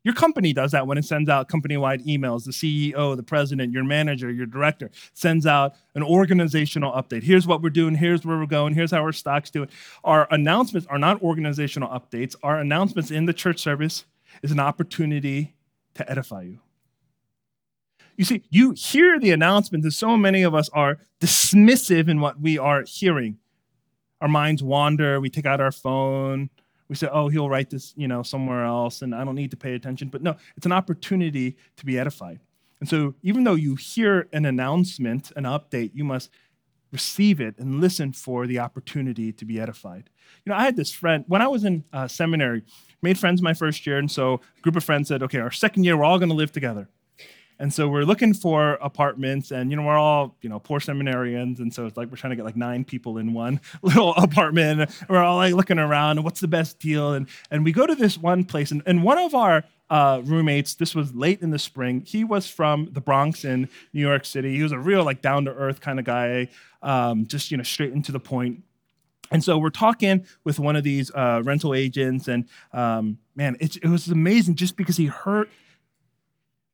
Your 0.05 0.15
company 0.15 0.53
does 0.53 0.73
that 0.73 0.87
when 0.87 0.99
it 0.99 1.05
sends 1.05 1.31
out 1.31 1.49
company 1.49 1.77
wide 1.77 2.05
emails. 2.05 2.45
The 2.45 2.51
CEO, 2.51 3.17
the 3.17 3.23
president, 3.23 3.73
your 3.73 3.85
manager, 3.85 4.31
your 4.33 4.47
director 4.47 4.91
sends 5.13 5.47
out 5.47 5.75
an 5.95 6.03
organizational 6.03 6.93
update. 6.93 7.23
Here's 7.23 7.47
what 7.47 7.63
we're 7.63 7.71
doing, 7.71 7.95
here's 7.95 8.27
where 8.27 8.37
we're 8.37 8.47
going, 8.47 8.75
here's 8.75 8.91
how 8.91 9.03
our 9.03 9.13
stock's 9.13 9.51
doing. 9.51 9.69
Our 10.03 10.27
announcements 10.33 10.89
are 10.89 10.99
not 10.99 11.23
organizational 11.23 11.89
updates. 11.89 12.35
Our 12.43 12.59
announcements 12.59 13.13
in 13.13 13.27
the 13.27 13.33
church 13.33 13.61
service 13.61 14.05
is 14.43 14.51
an 14.51 14.59
opportunity 14.59 15.55
to 15.95 16.11
edify 16.11 16.43
you. 16.43 16.59
You 18.17 18.25
see, 18.25 18.43
you 18.51 18.73
hear 18.77 19.19
the 19.19 19.31
announcement, 19.31 19.85
and 19.85 19.93
so 19.93 20.17
many 20.17 20.43
of 20.43 20.55
us 20.55 20.69
are 20.71 20.99
dismissive 21.21 22.09
in 22.09 22.21
what 22.21 22.41
we 22.41 22.59
are 22.59 22.83
hearing. 22.83 23.39
Our 24.21 24.29
minds 24.29 24.63
wander, 24.63 25.21
we 25.21 25.31
take 25.31 25.47
out 25.47 25.61
our 25.61 25.73
phone, 25.73 26.51
we 26.89 26.97
say, 26.97 27.09
oh, 27.11 27.29
he'll 27.29 27.49
write 27.49 27.71
this, 27.71 27.95
you 27.97 28.07
know, 28.07 28.23
somewhere 28.23 28.65
else, 28.65 29.01
and 29.03 29.15
I 29.15 29.25
don't 29.25 29.35
need 29.35 29.51
to 29.53 29.57
pay 29.57 29.75
attention. 29.75 30.09
But 30.09 30.23
no, 30.23 30.37
it's 30.57 30.67
an 30.67 30.73
opportunity 30.73 31.57
to 31.77 31.87
be 31.87 31.99
edified. 31.99 32.41
And 32.81 32.89
so 32.89 33.15
even 33.23 33.45
though 33.45 33.55
you 33.55 33.77
hear 33.77 34.29
an 34.33 34.45
announcement, 34.45 35.33
an 35.37 35.45
update, 35.45 35.93
you 35.95 36.05
must 36.05 36.31
receive 36.91 37.41
it 37.41 37.57
and 37.59 37.81
listen 37.81 38.13
for 38.13 38.47
the 38.47 38.59
opportunity 38.59 39.33
to 39.33 39.45
be 39.45 39.59
edified. 39.59 40.11
You 40.45 40.51
know, 40.51 40.57
I 40.57 40.65
had 40.65 40.77
this 40.77 40.93
friend, 40.93 41.25
when 41.29 41.41
I 41.41 41.49
was 41.49 41.65
in 41.65 41.85
uh, 41.93 42.09
seminary, 42.09 42.63
made 43.01 43.19
friends 43.19 43.41
my 43.41 43.55
first 43.55 43.87
year, 43.87 43.99
and 43.99 44.11
so 44.11 44.43
a 44.59 44.61
group 44.61 44.77
of 44.77 44.85
friends 44.85 45.09
said, 45.09 45.23
okay, 45.23 45.39
our 45.39 45.51
second 45.51 45.85
year, 45.85 45.97
we're 45.97 46.05
all 46.05 46.19
gonna 46.19 46.35
live 46.35 46.53
together. 46.53 46.89
And 47.63 47.73
so 47.73 47.89
we're 47.89 48.03
looking 48.03 48.35
for 48.35 48.73
apartments, 48.83 49.53
and 49.53 49.71
you 49.71 49.77
know, 49.77 49.85
we're 49.85 49.97
all, 49.97 50.35
you 50.43 50.49
know, 50.49 50.59
poor 50.59 50.81
seminarians, 50.81 51.61
and 51.61 51.73
so 51.73 51.87
it's 51.87 51.97
like 51.97 52.11
we're 52.11 52.17
trying 52.17 52.33
to 52.33 52.37
get 52.37 52.45
like 52.45 52.57
nine 52.57 52.85
people 52.85 53.19
in 53.19 53.35
one 53.35 53.61
little 53.83 54.15
apartment. 54.17 54.91
We're 55.09 55.23
all 55.23 55.37
like 55.37 55.55
looking 55.55 55.79
around, 55.79 56.19
and 56.19 56.25
what's 56.25 56.41
the 56.41 56.49
best 56.49 56.81
deal? 56.81 57.13
And 57.13 57.29
and 57.53 57.65
we 57.65 57.71
go 57.71 57.87
to 57.87 57.95
this 57.95 58.19
one 58.19 58.43
place, 58.43 58.73
and, 58.73 58.83
and 58.85 59.05
one 59.05 59.17
of 59.17 59.33
our 59.33 59.63
uh, 59.91 60.23
roommates, 60.25 60.75
this 60.75 60.93
was 60.93 61.15
late 61.15 61.41
in 61.41 61.51
the 61.51 61.59
spring. 61.59 62.01
He 62.05 62.25
was 62.25 62.49
from 62.49 62.89
the 62.91 63.01
Bronx 63.01 63.45
in 63.45 63.69
New 63.93 64.01
York 64.01 64.25
City. 64.25 64.57
He 64.57 64.63
was 64.65 64.73
a 64.73 64.79
real 64.81 65.05
like 65.05 65.23
down 65.23 65.45
to 65.45 65.55
earth 65.55 65.81
kind 65.81 66.01
of 66.01 66.05
guy, 66.05 66.49
um, 66.83 67.29
just 67.29 67.53
you 67.53 67.57
know, 67.57 67.63
straight 67.63 67.93
into 67.93 68.11
the 68.11 68.19
point. 68.19 68.65
And 69.31 69.45
so 69.45 69.57
we're 69.57 69.71
talking 69.71 70.27
with 70.43 70.59
one 70.59 70.75
of 70.75 70.83
these 70.83 71.13
uh, 71.13 71.43
rental 71.45 71.75
agents, 71.75 72.27
and 72.27 72.49
um, 72.73 73.19
man, 73.37 73.57
it, 73.61 73.77
it 73.77 73.89
was 73.89 74.09
amazing 74.09 74.57
just 74.57 74.77
because 74.77 74.97
he 74.97 75.07
heard 75.07 75.49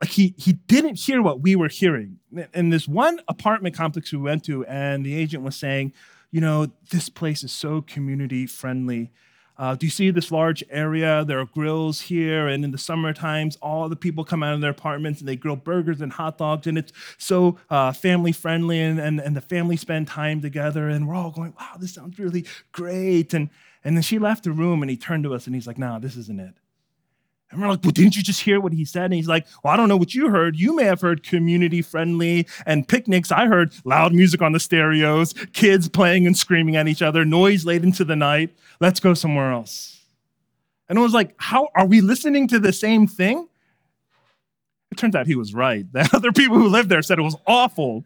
like 0.00 0.10
he 0.10 0.34
he 0.36 0.52
didn't 0.52 0.96
hear 0.96 1.22
what 1.22 1.40
we 1.40 1.56
were 1.56 1.68
hearing. 1.68 2.18
In 2.54 2.70
this 2.70 2.86
one 2.86 3.20
apartment 3.28 3.74
complex 3.74 4.12
we 4.12 4.18
went 4.18 4.44
to, 4.44 4.64
and 4.66 5.04
the 5.04 5.16
agent 5.16 5.42
was 5.42 5.56
saying, 5.56 5.92
you 6.30 6.40
know, 6.40 6.68
this 6.90 7.08
place 7.08 7.42
is 7.42 7.52
so 7.52 7.82
community 7.82 8.46
friendly. 8.46 9.10
Uh, 9.56 9.74
do 9.74 9.86
you 9.86 9.90
see 9.90 10.08
this 10.12 10.30
large 10.30 10.62
area? 10.70 11.24
There 11.24 11.40
are 11.40 11.46
grills 11.46 12.02
here, 12.02 12.46
and 12.46 12.64
in 12.64 12.70
the 12.70 12.78
summer 12.78 13.12
times, 13.12 13.56
all 13.60 13.88
the 13.88 13.96
people 13.96 14.24
come 14.24 14.44
out 14.44 14.54
of 14.54 14.60
their 14.60 14.70
apartments 14.70 15.18
and 15.18 15.28
they 15.28 15.34
grill 15.34 15.56
burgers 15.56 16.00
and 16.00 16.12
hot 16.12 16.38
dogs, 16.38 16.68
and 16.68 16.78
it's 16.78 16.92
so 17.16 17.58
uh, 17.68 17.92
family 17.92 18.30
friendly, 18.30 18.80
and, 18.80 19.00
and, 19.00 19.18
and 19.18 19.34
the 19.34 19.40
family 19.40 19.76
spend 19.76 20.06
time 20.06 20.40
together, 20.40 20.88
and 20.88 21.08
we're 21.08 21.16
all 21.16 21.32
going, 21.32 21.54
wow, 21.58 21.72
this 21.80 21.94
sounds 21.94 22.20
really 22.20 22.46
great. 22.70 23.34
And, 23.34 23.50
and 23.82 23.96
then 23.96 24.02
she 24.02 24.20
left 24.20 24.44
the 24.44 24.52
room, 24.52 24.80
and 24.80 24.90
he 24.92 24.96
turned 24.96 25.24
to 25.24 25.34
us, 25.34 25.46
and 25.46 25.56
he's 25.56 25.66
like, 25.66 25.78
nah, 25.78 25.98
this 25.98 26.16
isn't 26.16 26.38
it. 26.38 26.54
And 27.50 27.60
we're 27.60 27.68
like, 27.68 27.82
well, 27.82 27.92
didn't 27.92 28.14
you 28.14 28.22
just 28.22 28.42
hear 28.42 28.60
what 28.60 28.72
he 28.74 28.84
said? 28.84 29.06
And 29.06 29.14
he's 29.14 29.28
like, 29.28 29.46
well, 29.64 29.72
I 29.72 29.76
don't 29.76 29.88
know 29.88 29.96
what 29.96 30.14
you 30.14 30.28
heard. 30.28 30.56
You 30.56 30.76
may 30.76 30.84
have 30.84 31.00
heard 31.00 31.22
community 31.22 31.80
friendly 31.80 32.46
and 32.66 32.86
picnics. 32.86 33.32
I 33.32 33.46
heard 33.46 33.72
loud 33.84 34.12
music 34.12 34.42
on 34.42 34.52
the 34.52 34.60
stereos, 34.60 35.32
kids 35.54 35.88
playing 35.88 36.26
and 36.26 36.36
screaming 36.36 36.76
at 36.76 36.88
each 36.88 37.00
other, 37.00 37.24
noise 37.24 37.64
late 37.64 37.82
into 37.84 38.04
the 38.04 38.16
night. 38.16 38.54
Let's 38.80 39.00
go 39.00 39.14
somewhere 39.14 39.50
else. 39.50 39.98
And 40.90 40.98
I 40.98 41.02
was 41.02 41.14
like, 41.14 41.34
how 41.38 41.68
are 41.74 41.86
we 41.86 42.00
listening 42.00 42.48
to 42.48 42.58
the 42.58 42.72
same 42.72 43.06
thing? 43.06 43.48
It 44.90 44.98
turns 44.98 45.14
out 45.14 45.26
he 45.26 45.34
was 45.34 45.54
right. 45.54 45.86
The 45.92 46.08
other 46.12 46.32
people 46.32 46.58
who 46.58 46.68
lived 46.68 46.90
there 46.90 47.02
said 47.02 47.18
it 47.18 47.22
was 47.22 47.36
awful. 47.46 48.04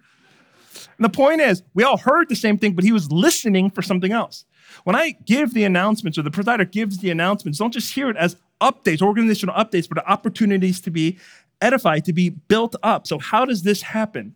And 0.98 1.04
the 1.04 1.10
point 1.10 1.40
is, 1.40 1.62
we 1.74 1.82
all 1.82 1.96
heard 1.96 2.28
the 2.28 2.36
same 2.36 2.58
thing, 2.58 2.74
but 2.74 2.84
he 2.84 2.92
was 2.92 3.10
listening 3.10 3.70
for 3.70 3.82
something 3.82 4.12
else. 4.12 4.44
When 4.84 4.96
I 4.96 5.16
give 5.26 5.52
the 5.52 5.64
announcements 5.64 6.16
or 6.16 6.22
the 6.22 6.30
presider 6.30 6.70
gives 6.70 6.98
the 6.98 7.10
announcements, 7.10 7.58
don't 7.58 7.72
just 7.72 7.94
hear 7.94 8.08
it 8.08 8.16
as 8.16 8.36
updates, 8.62 9.02
organizational 9.02 9.54
updates, 9.54 9.88
but 9.88 10.06
opportunities 10.08 10.80
to 10.82 10.90
be 10.90 11.18
edified, 11.60 12.04
to 12.04 12.12
be 12.12 12.30
built 12.30 12.76
up. 12.82 13.06
So, 13.06 13.18
how 13.18 13.44
does 13.44 13.62
this 13.62 13.82
happen? 13.82 14.34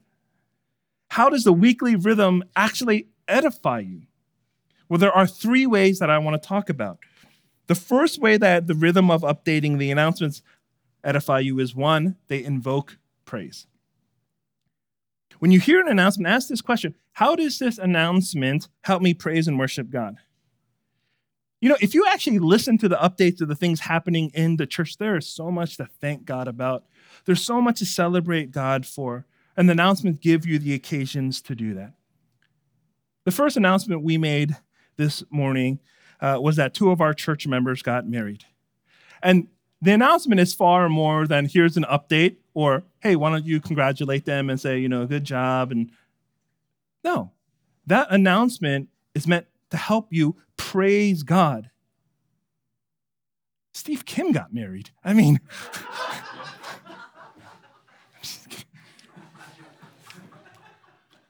How 1.11 1.31
does 1.31 1.45
the 1.45 1.53
weekly 1.53 1.97
rhythm 1.97 2.45
actually 2.57 3.09
edify 3.29 3.81
you? 3.81 4.03
Well, 4.89 4.99
there 4.99 5.13
are 5.13 5.27
three 5.27 5.67
ways 5.67 5.99
that 5.99 6.11
I 6.11 6.19
want 6.19 6.41
to 6.41 6.49
talk 6.49 6.69
about. 6.69 6.99
The 7.67 7.75
first 7.75 8.21
way 8.21 8.37
that 8.37 8.67
the 8.67 8.75
rhythm 8.75 9.11
of 9.11 9.23
updating 9.23 9.79
the 9.79 9.91
announcements 9.91 10.43
edify 11.03 11.41
you 11.41 11.59
is 11.59 11.75
one, 11.75 12.17
they 12.29 12.43
invoke 12.43 12.99
praise. 13.25 13.67
When 15.39 15.51
you 15.51 15.61
hear 15.61 15.81
an 15.81 15.89
announcement, 15.89 16.29
ask 16.29 16.49
this 16.49 16.63
question 16.63 16.95
How 17.13 17.35
does 17.35 17.59
this 17.59 17.79
announcement 17.79 18.69
help 18.83 19.03
me 19.03 19.15
praise 19.15 19.49
and 19.49 19.59
worship 19.59 19.91
God? 19.91 20.17
You 21.67 21.71
know, 21.71 21.79
if 21.81 21.95
you 21.95 22.07
actually 22.07 22.39
listen 22.39 22.79
to 22.79 22.89
the 22.89 22.95
updates 22.95 23.41
of 23.41 23.49
the 23.49 23.57
things 23.57 23.81
happening 23.81 24.31
in 24.35 24.57
the 24.57 24.69
church, 24.69 24.99
there 24.99 25.17
is 25.17 25.27
so 25.27 25.51
much 25.51 25.79
to 25.79 25.87
thank 26.01 26.25
God 26.25 26.47
about. 26.47 26.85
There's 27.25 27.43
so 27.43 27.61
much 27.61 27.81
to 27.81 27.85
celebrate 27.85 28.53
God 28.53 28.87
for. 28.87 29.27
And 29.57 29.69
the 29.69 29.73
announcements 29.73 30.21
give 30.23 30.47
you 30.47 30.61
the 30.61 30.75
occasions 30.75 31.43
to 31.43 31.57
do 31.57 31.75
that. 31.75 31.95
The 33.25 33.33
first 33.33 33.57
announcement 33.57 34.05
we 34.05 34.17
made 34.17 34.55
this 34.97 35.25
morning 35.29 35.81
uh, 36.21 36.39
was 36.41 36.55
that 36.55 36.73
two 36.73 36.93
of 36.93 37.01
our 37.01 37.13
church 37.13 37.49
members 37.49 37.83
got 37.83 38.07
married. 38.07 38.45
And 39.21 39.49
the 39.83 39.91
announcement 39.91 40.41
is 40.41 40.55
far 40.55 40.89
more 40.89 41.27
than 41.27 41.47
here's 41.47 41.77
an 41.77 41.85
update 41.91 42.37
or, 42.55 42.85
hey, 43.01 43.17
why 43.17 43.31
don't 43.31 43.45
you 43.45 43.61
congratulate 43.61 44.25
them 44.25 44.51
and 44.51 44.61
say, 44.61 44.79
you 44.79 44.89
know, 44.89 45.05
good 45.05 45.25
job. 45.25 45.73
And 45.73 45.91
no, 47.03 47.33
that 47.89 48.07
announcement 48.11 48.89
is 49.17 49.27
meant 49.27 49.49
to 49.77 49.83
help 49.83 50.09
you 50.11 50.37
praise 50.57 51.23
God. 51.23 51.71
Steve 53.75 54.07
Kim 54.07 54.33
got 54.33 54.55
married. 54.55 54.89
I 55.05 55.13
mean, 55.13 55.39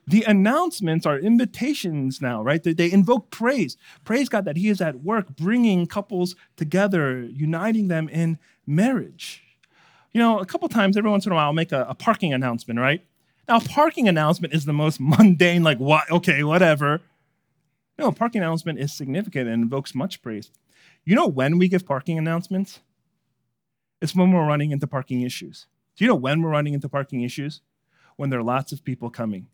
the 0.07 0.23
announcements 0.23 1.05
are 1.05 1.19
invitations 1.19 2.23
now, 2.23 2.41
right? 2.41 2.63
They, 2.63 2.93
invoke 2.93 3.31
praise. 3.31 3.77
Praise 4.05 4.29
God 4.29 4.45
that 4.45 4.57
He 4.57 4.69
is 4.69 4.81
at 4.81 5.03
work 5.03 5.37
bringing 5.37 5.87
couples 5.87 6.37
together, 6.57 7.25
uniting 7.25 7.89
them 7.89 8.09
in 8.09 8.39
marriage. 8.65 9.43
You 10.13 10.21
know, 10.21 10.39
a 10.39 10.47
couple 10.47 10.69
times, 10.69 10.97
every 10.97 11.11
once 11.11 11.27
in 11.27 11.33
a 11.33 11.35
while, 11.35 11.47
I'll 11.47 11.53
make 11.53 11.73
a, 11.73 11.85
a 11.89 11.97
parking 11.97 12.33
announcement, 12.33 12.79
right? 12.79 13.05
Now, 13.49 13.59
parking 13.59 14.09
announcement 14.09 14.55
is 14.55 14.65
the 14.65 14.73
most 14.73 15.01
mundane, 15.01 15.65
like, 15.65 15.79
what? 15.79 16.09
Okay, 16.13 16.45
whatever. 16.45 17.01
No, 17.99 18.13
parking 18.13 18.43
announcement 18.43 18.79
is 18.79 18.93
significant 18.93 19.49
and 19.49 19.63
invokes 19.63 19.95
much 19.95 20.23
praise. 20.23 20.51
You 21.05 21.15
know 21.15 21.27
when 21.27 21.59
we 21.59 21.69
give 21.69 21.87
parking 21.87 22.19
announcements? 22.19 22.81
It's 24.03 24.15
when 24.15 24.33
we're 24.33 24.47
running 24.47 24.71
into 24.71 24.87
parking 24.87 25.23
issues. 25.23 25.67
Do 25.97 26.05
you 26.05 26.09
know 26.09 26.15
when 26.15 26.43
we're 26.43 26.51
running 26.51 26.75
into 26.75 26.89
parking 26.89 27.23
issues? 27.23 27.63
when 28.17 28.31
there 28.31 28.41
are 28.41 28.45
lots 28.45 28.73
of 28.73 28.85
people 28.85 29.11
coming. 29.11 29.47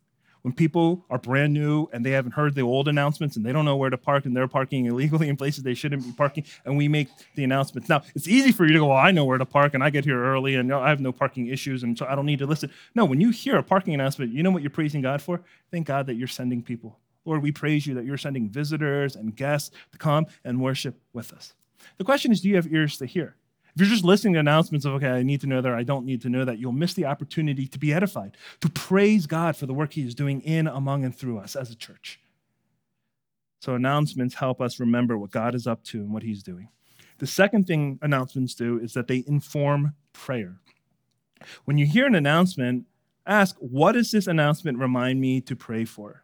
When 0.43 0.53
people 0.53 1.05
are 1.09 1.19
brand 1.19 1.53
new 1.53 1.87
and 1.93 2.05
they 2.05 2.11
haven't 2.11 2.33
heard 2.33 2.57
the 2.57 2.63
old 2.63 2.89
announcements 2.89 3.37
and 3.37 3.47
they 3.47 3.53
don't 3.53 3.65
know 3.65 3.77
where 3.77 3.91
to 3.91 3.97
park 3.97 4.25
and 4.25 4.37
they're 4.37 4.49
parking 4.49 4.87
illegally 4.87 5.29
in 5.29 5.37
places 5.37 5.63
they 5.63 5.75
shouldn't 5.75 6.03
be 6.03 6.11
parking, 6.11 6.45
and 6.65 6.77
we 6.77 6.89
make 6.89 7.09
the 7.37 7.45
announcements. 7.45 7.89
Now, 7.89 8.03
it's 8.17 8.27
easy 8.27 8.51
for 8.51 8.67
you 8.67 8.73
to 8.73 8.81
go, 8.81 8.89
Well, 8.89 8.97
I 8.97 9.13
know 9.13 9.25
where 9.25 9.39
to 9.39 9.47
park 9.47 9.75
and 9.75 9.85
I 9.85 9.91
get 9.91 10.05
here 10.05 10.21
early 10.21 10.57
and 10.57 10.73
I 10.75 10.89
have 10.89 11.01
no 11.01 11.13
parking 11.13 11.47
issues 11.47 11.85
and 11.85 11.97
so 11.97 12.07
I 12.07 12.17
don't 12.17 12.27
need 12.27 12.41
to 12.41 12.47
listen. 12.47 12.71
No, 12.97 13.05
when 13.05 13.21
you 13.21 13.31
hear 13.31 13.57
a 13.57 13.63
parking 13.63 13.95
announcement, 13.95 14.33
you 14.33 14.43
know 14.43 14.51
what 14.51 14.63
you're 14.63 14.71
praising 14.71 15.01
God 15.01 15.23
for? 15.23 15.43
Thank 15.71 15.87
God 15.87 16.07
that 16.07 16.15
you're 16.15 16.27
sending 16.27 16.61
people. 16.61 16.99
Lord, 17.25 17.43
we 17.43 17.53
praise 17.53 17.87
you 17.87 17.95
that 17.95 18.05
you're 18.05 18.19
sending 18.19 18.49
visitors 18.49 19.17
and 19.17 19.35
guests 19.35 19.71
to 19.93 19.99
come 19.99 20.27
and 20.45 20.61
worship 20.61 21.01
with 21.13 21.33
us. 21.33 21.55
The 21.99 22.05
question 22.05 22.33
is, 22.33 22.41
do 22.41 22.49
you 22.49 22.57
have 22.57 22.73
ears 22.73 22.99
to 22.99 23.07
hear? 23.07 23.37
If 23.75 23.81
you're 23.81 23.89
just 23.89 24.05
listening 24.05 24.35
to 24.35 24.41
announcements 24.41 24.85
of, 24.85 24.93
okay, 24.95 25.09
I 25.09 25.23
need 25.23 25.41
to 25.41 25.47
know 25.47 25.63
that, 25.63 25.73
I 25.73 25.83
don't 25.83 26.05
need 26.05 26.21
to 26.23 26.29
know 26.29 26.45
that, 26.45 26.59
you'll 26.59 26.73
miss 26.73 26.93
the 26.93 27.07
opportunity 27.07 27.67
to 27.67 27.79
be 27.79 27.93
edified, 27.95 28.37
to 28.61 28.69
praise 28.69 29.27
God 29.27 29.57
for 29.57 29.65
the 29.65 29.73
work 29.73 29.95
He 29.95 30.03
is 30.03 30.15
doing 30.15 30.43
in, 30.43 30.67
among, 30.67 31.05
and 31.05 31.17
through 31.17 31.39
us 31.39 31.57
as 31.57 31.71
a 31.71 31.75
church. 31.75 32.21
So, 33.61 33.75
announcements 33.75 34.35
help 34.35 34.61
us 34.61 34.79
remember 34.79 35.17
what 35.17 35.31
God 35.31 35.55
is 35.55 35.67
up 35.67 35.83
to 35.85 36.01
and 36.01 36.13
what 36.13 36.23
He's 36.23 36.43
doing. 36.43 36.69
The 37.19 37.27
second 37.27 37.67
thing 37.67 37.99
announcements 38.03 38.55
do 38.55 38.79
is 38.79 38.93
that 38.93 39.07
they 39.07 39.25
inform 39.27 39.95
prayer. 40.13 40.57
When 41.65 41.79
you 41.79 41.87
hear 41.87 42.07
an 42.07 42.15
announcement, 42.15 42.85
ask, 43.27 43.57
what 43.59 43.93
does 43.93 44.11
this 44.11 44.27
announcement 44.27 44.79
remind 44.79 45.21
me 45.21 45.41
to 45.43 45.57
pray 45.57 45.85
for? 45.85 46.22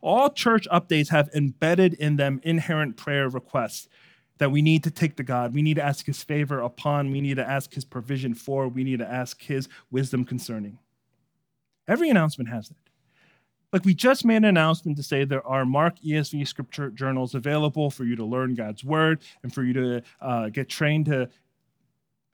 All 0.00 0.30
church 0.30 0.66
updates 0.72 1.08
have 1.08 1.28
embedded 1.34 1.94
in 1.94 2.16
them 2.16 2.40
inherent 2.42 2.96
prayer 2.96 3.28
requests 3.28 3.88
that 4.38 4.50
we 4.50 4.62
need 4.62 4.82
to 4.84 4.90
take 4.90 5.16
to 5.16 5.22
God. 5.22 5.52
We 5.52 5.60
need 5.60 5.74
to 5.74 5.84
ask 5.84 6.06
His 6.06 6.22
favor 6.22 6.60
upon. 6.60 7.10
We 7.10 7.20
need 7.20 7.36
to 7.36 7.48
ask 7.48 7.74
His 7.74 7.84
provision 7.84 8.34
for. 8.34 8.68
We 8.68 8.84
need 8.84 9.00
to 9.00 9.10
ask 9.10 9.42
His 9.42 9.68
wisdom 9.90 10.24
concerning. 10.24 10.78
Every 11.86 12.08
announcement 12.08 12.48
has 12.48 12.68
that. 12.68 12.76
Like 13.72 13.84
we 13.84 13.94
just 13.94 14.24
made 14.24 14.38
an 14.38 14.44
announcement 14.46 14.96
to 14.96 15.02
say 15.02 15.24
there 15.24 15.46
are 15.46 15.64
Mark 15.64 16.00
ESV 16.00 16.48
scripture 16.48 16.90
journals 16.90 17.34
available 17.34 17.90
for 17.90 18.04
you 18.04 18.16
to 18.16 18.24
learn 18.24 18.54
God's 18.54 18.82
word 18.82 19.20
and 19.42 19.54
for 19.54 19.62
you 19.62 19.72
to 19.74 20.02
uh, 20.20 20.48
get 20.48 20.68
trained 20.68 21.06
to 21.06 21.28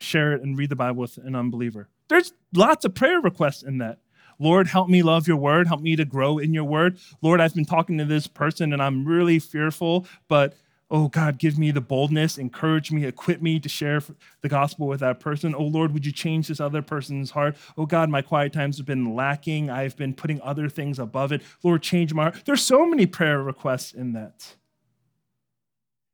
share 0.00 0.32
it 0.32 0.42
and 0.42 0.56
read 0.56 0.70
the 0.70 0.76
Bible 0.76 1.00
with 1.00 1.18
an 1.18 1.34
unbeliever. 1.34 1.88
There's 2.08 2.32
lots 2.54 2.84
of 2.84 2.94
prayer 2.94 3.20
requests 3.20 3.62
in 3.62 3.78
that. 3.78 3.98
Lord, 4.38 4.68
help 4.68 4.88
me 4.88 5.02
love 5.02 5.26
your 5.26 5.36
word. 5.36 5.66
Help 5.66 5.80
me 5.80 5.96
to 5.96 6.04
grow 6.04 6.38
in 6.38 6.54
your 6.54 6.64
word. 6.64 6.98
Lord, 7.22 7.40
I've 7.40 7.54
been 7.54 7.64
talking 7.64 7.98
to 7.98 8.04
this 8.04 8.26
person 8.26 8.72
and 8.72 8.82
I'm 8.82 9.04
really 9.04 9.38
fearful, 9.38 10.06
but 10.28 10.54
Oh 10.88 11.08
God, 11.08 11.38
give 11.38 11.58
me 11.58 11.72
the 11.72 11.80
boldness, 11.80 12.38
encourage 12.38 12.92
me, 12.92 13.04
equip 13.04 13.42
me 13.42 13.58
to 13.58 13.68
share 13.68 14.00
the 14.40 14.48
gospel 14.48 14.86
with 14.86 15.00
that 15.00 15.18
person. 15.18 15.52
Oh 15.52 15.64
Lord, 15.64 15.92
would 15.92 16.06
you 16.06 16.12
change 16.12 16.46
this 16.46 16.60
other 16.60 16.80
person's 16.80 17.32
heart? 17.32 17.56
Oh 17.76 17.86
God, 17.86 18.08
my 18.08 18.22
quiet 18.22 18.52
times 18.52 18.76
have 18.76 18.86
been 18.86 19.16
lacking. 19.16 19.68
I've 19.68 19.96
been 19.96 20.14
putting 20.14 20.40
other 20.42 20.68
things 20.68 21.00
above 21.00 21.32
it. 21.32 21.42
Lord, 21.64 21.82
change 21.82 22.14
my 22.14 22.24
heart. 22.24 22.42
There's 22.44 22.62
so 22.62 22.86
many 22.86 23.06
prayer 23.06 23.42
requests 23.42 23.92
in 23.92 24.12
that. 24.12 24.54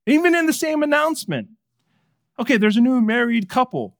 Even 0.06 0.34
in 0.34 0.46
the 0.46 0.54
same 0.54 0.82
announcement. 0.82 1.48
Okay, 2.38 2.56
there's 2.56 2.78
a 2.78 2.80
new 2.80 3.00
married 3.02 3.50
couple. 3.50 3.98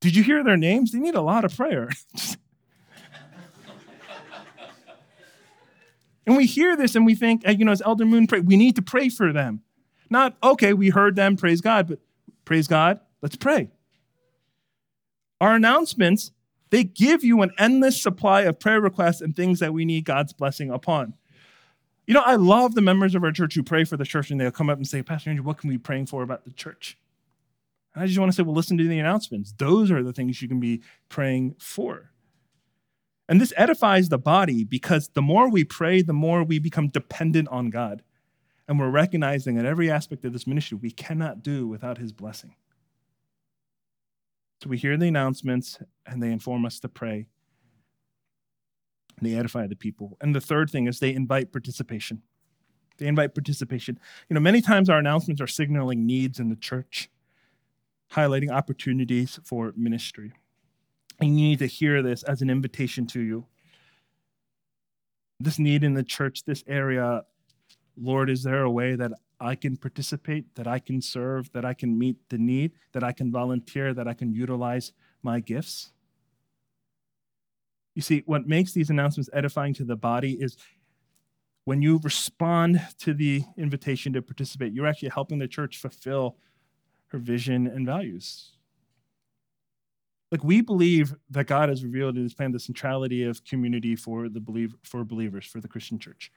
Did 0.00 0.14
you 0.14 0.22
hear 0.22 0.44
their 0.44 0.56
names? 0.56 0.92
They 0.92 0.98
need 0.98 1.14
a 1.14 1.20
lot 1.20 1.44
of 1.44 1.56
prayer. 1.56 1.90
And 6.26 6.36
we 6.36 6.44
hear 6.44 6.76
this 6.76 6.94
and 6.94 7.06
we 7.06 7.14
think, 7.14 7.42
you 7.48 7.64
know, 7.64 7.72
as 7.72 7.80
Elder 7.80 8.04
Moon 8.04 8.26
prayed, 8.26 8.46
we 8.46 8.56
need 8.56 8.76
to 8.76 8.82
pray 8.82 9.08
for 9.08 9.32
them. 9.32 9.62
Not, 10.10 10.36
okay, 10.42 10.74
we 10.74 10.90
heard 10.90 11.16
them, 11.16 11.38
praise 11.38 11.62
God, 11.62 11.88
but 11.88 12.00
praise 12.44 12.68
God, 12.68 13.00
let's 13.22 13.36
pray. 13.36 13.70
Our 15.40 15.54
announcements, 15.54 16.32
they 16.68 16.84
give 16.84 17.24
you 17.24 17.40
an 17.40 17.52
endless 17.58 18.00
supply 18.00 18.42
of 18.42 18.60
prayer 18.60 18.78
requests 18.78 19.22
and 19.22 19.34
things 19.34 19.58
that 19.60 19.72
we 19.72 19.86
need 19.86 20.04
God's 20.04 20.34
blessing 20.34 20.70
upon. 20.70 21.14
You 22.06 22.12
know, 22.12 22.20
I 22.20 22.34
love 22.34 22.74
the 22.74 22.82
members 22.82 23.14
of 23.14 23.24
our 23.24 23.32
church 23.32 23.54
who 23.54 23.62
pray 23.62 23.84
for 23.84 23.96
the 23.96 24.04
church 24.04 24.30
and 24.30 24.38
they'll 24.38 24.50
come 24.50 24.68
up 24.68 24.76
and 24.76 24.86
say, 24.86 25.02
Pastor 25.02 25.30
Andrew, 25.30 25.46
what 25.46 25.56
can 25.56 25.70
we 25.70 25.76
be 25.76 25.82
praying 25.82 26.06
for 26.06 26.22
about 26.22 26.44
the 26.44 26.50
church? 26.50 26.98
And 27.94 28.02
I 28.02 28.06
just 28.06 28.18
want 28.18 28.30
to 28.30 28.36
say, 28.36 28.42
well, 28.42 28.54
listen 28.54 28.78
to 28.78 28.86
the 28.86 28.98
announcements. 28.98 29.52
Those 29.56 29.90
are 29.90 30.02
the 30.02 30.12
things 30.12 30.40
you 30.40 30.48
can 30.48 30.60
be 30.60 30.82
praying 31.08 31.56
for. 31.58 32.10
And 33.28 33.40
this 33.40 33.52
edifies 33.56 34.08
the 34.08 34.18
body 34.18 34.64
because 34.64 35.08
the 35.08 35.22
more 35.22 35.50
we 35.50 35.64
pray, 35.64 36.00
the 36.00 36.12
more 36.12 36.42
we 36.42 36.58
become 36.58 36.88
dependent 36.88 37.48
on 37.48 37.70
God. 37.70 38.02
And 38.66 38.78
we're 38.78 38.90
recognizing 38.90 39.56
that 39.56 39.66
every 39.66 39.90
aspect 39.90 40.24
of 40.24 40.32
this 40.32 40.46
ministry 40.46 40.78
we 40.80 40.90
cannot 40.90 41.42
do 41.42 41.66
without 41.66 41.98
his 41.98 42.12
blessing. 42.12 42.54
So 44.62 44.68
we 44.68 44.78
hear 44.78 44.96
the 44.96 45.08
announcements 45.08 45.78
and 46.06 46.22
they 46.22 46.32
inform 46.32 46.64
us 46.64 46.80
to 46.80 46.88
pray. 46.88 47.26
They 49.20 49.34
edify 49.34 49.66
the 49.66 49.76
people. 49.76 50.16
And 50.20 50.34
the 50.34 50.40
third 50.40 50.70
thing 50.70 50.86
is 50.86 50.98
they 50.98 51.14
invite 51.14 51.52
participation. 51.52 52.22
They 52.98 53.06
invite 53.06 53.34
participation. 53.34 53.98
You 54.28 54.34
know, 54.34 54.40
many 54.40 54.60
times 54.60 54.90
our 54.90 54.98
announcements 54.98 55.40
are 55.40 55.46
signaling 55.46 56.06
needs 56.06 56.40
in 56.40 56.48
the 56.48 56.56
church, 56.56 57.08
highlighting 58.12 58.50
opportunities 58.50 59.38
for 59.44 59.72
ministry. 59.76 60.32
And 61.20 61.38
you 61.38 61.48
need 61.48 61.58
to 61.58 61.66
hear 61.66 62.02
this 62.02 62.22
as 62.22 62.42
an 62.42 62.50
invitation 62.50 63.06
to 63.08 63.20
you. 63.20 63.46
This 65.40 65.58
need 65.58 65.84
in 65.84 65.94
the 65.94 66.02
church, 66.02 66.44
this 66.44 66.64
area, 66.66 67.22
Lord, 67.96 68.30
is 68.30 68.42
there 68.42 68.62
a 68.62 68.70
way 68.70 68.96
that 68.96 69.12
I 69.40 69.54
can 69.54 69.76
participate, 69.76 70.54
that 70.56 70.66
I 70.66 70.78
can 70.78 71.00
serve, 71.00 71.52
that 71.52 71.64
I 71.64 71.74
can 71.74 71.96
meet 71.96 72.16
the 72.28 72.38
need, 72.38 72.72
that 72.92 73.04
I 73.04 73.12
can 73.12 73.30
volunteer, 73.30 73.94
that 73.94 74.08
I 74.08 74.14
can 74.14 74.32
utilize 74.32 74.92
my 75.22 75.40
gifts? 75.40 75.92
You 77.94 78.02
see, 78.02 78.22
what 78.26 78.46
makes 78.46 78.72
these 78.72 78.90
announcements 78.90 79.30
edifying 79.32 79.74
to 79.74 79.84
the 79.84 79.96
body 79.96 80.32
is 80.40 80.56
when 81.64 81.82
you 81.82 82.00
respond 82.02 82.80
to 83.00 83.12
the 83.12 83.42
invitation 83.56 84.12
to 84.14 84.22
participate, 84.22 84.72
you're 84.72 84.86
actually 84.86 85.10
helping 85.10 85.38
the 85.38 85.48
church 85.48 85.78
fulfill 85.78 86.36
her 87.08 87.18
vision 87.18 87.66
and 87.66 87.86
values. 87.86 88.52
Like 90.30 90.44
we 90.44 90.60
believe 90.60 91.14
that 91.30 91.46
God 91.46 91.68
has 91.70 91.82
revealed 91.82 92.16
in 92.16 92.22
his 92.22 92.34
plan 92.34 92.52
the 92.52 92.60
centrality 92.60 93.24
of 93.24 93.44
community 93.44 93.96
for 93.96 94.28
the 94.28 94.40
believe 94.40 94.74
for 94.82 95.04
believers, 95.04 95.46
for 95.46 95.60
the 95.60 95.68
Christian 95.68 95.98
church. 95.98 96.30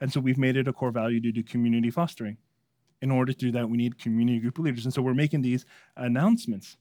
And 0.00 0.12
so 0.12 0.20
we've 0.20 0.38
made 0.38 0.56
it 0.56 0.68
a 0.68 0.72
core 0.72 0.90
value 0.90 1.20
to 1.20 1.32
do 1.32 1.42
community 1.42 1.90
fostering. 1.90 2.36
In 3.02 3.10
order 3.10 3.32
to 3.32 3.38
do 3.38 3.50
that, 3.52 3.68
we 3.68 3.78
need 3.78 3.98
community 3.98 4.38
group 4.38 4.58
leaders. 4.58 4.84
And 4.84 4.92
so 4.92 5.00
we're 5.00 5.14
making 5.14 5.40
these 5.40 5.64
announcements. 5.96 6.76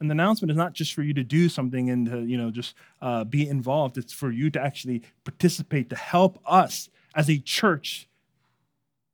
And 0.00 0.08
the 0.08 0.12
announcement 0.12 0.50
is 0.50 0.56
not 0.56 0.72
just 0.72 0.92
for 0.92 1.02
you 1.02 1.14
to 1.14 1.24
do 1.24 1.48
something 1.48 1.90
and 1.90 2.06
to, 2.06 2.24
you 2.24 2.36
know, 2.36 2.50
just 2.50 2.74
uh, 3.00 3.24
be 3.24 3.48
involved. 3.48 3.98
It's 3.98 4.12
for 4.12 4.30
you 4.30 4.50
to 4.50 4.60
actually 4.60 5.02
participate, 5.24 5.90
to 5.90 5.96
help 5.96 6.40
us 6.46 6.88
as 7.16 7.28
a 7.28 7.38
church 7.38 8.08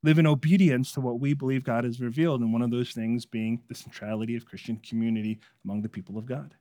live 0.03 0.19
in 0.19 0.27
obedience 0.27 0.93
to 0.93 1.01
what 1.01 1.21
we 1.21 1.35
believe 1.35 1.65
God 1.65 1.85
has 1.85 2.01
revealed. 2.01 2.41
And 2.41 2.53
one 2.53 2.63
of 2.63 2.71
those 2.71 2.93
things 2.93 3.27
being 3.27 3.61
the 3.69 3.75
centrality 3.75 4.37
of 4.37 4.47
Christian 4.47 4.77
community 4.77 5.41
among 5.65 5.83
the 5.83 5.89
people 5.89 6.17
of 6.17 6.27
God. 6.27 6.55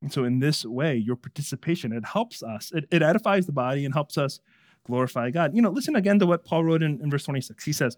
And 0.00 0.12
so, 0.12 0.24
in 0.24 0.40
this 0.40 0.64
way, 0.64 0.96
your 0.96 1.16
participation, 1.16 1.92
it 1.92 2.04
helps 2.04 2.42
us, 2.42 2.72
it, 2.74 2.86
it 2.90 3.02
edifies 3.02 3.46
the 3.46 3.52
body 3.52 3.84
and 3.84 3.94
helps 3.94 4.18
us 4.18 4.40
glorify 4.84 5.30
God. 5.30 5.54
You 5.54 5.62
know, 5.62 5.70
listen 5.70 5.94
again 5.94 6.18
to 6.18 6.26
what 6.26 6.44
Paul 6.44 6.64
wrote 6.64 6.82
in, 6.82 7.00
in 7.00 7.10
verse 7.10 7.24
26. 7.24 7.64
He 7.64 7.72
says, 7.72 7.96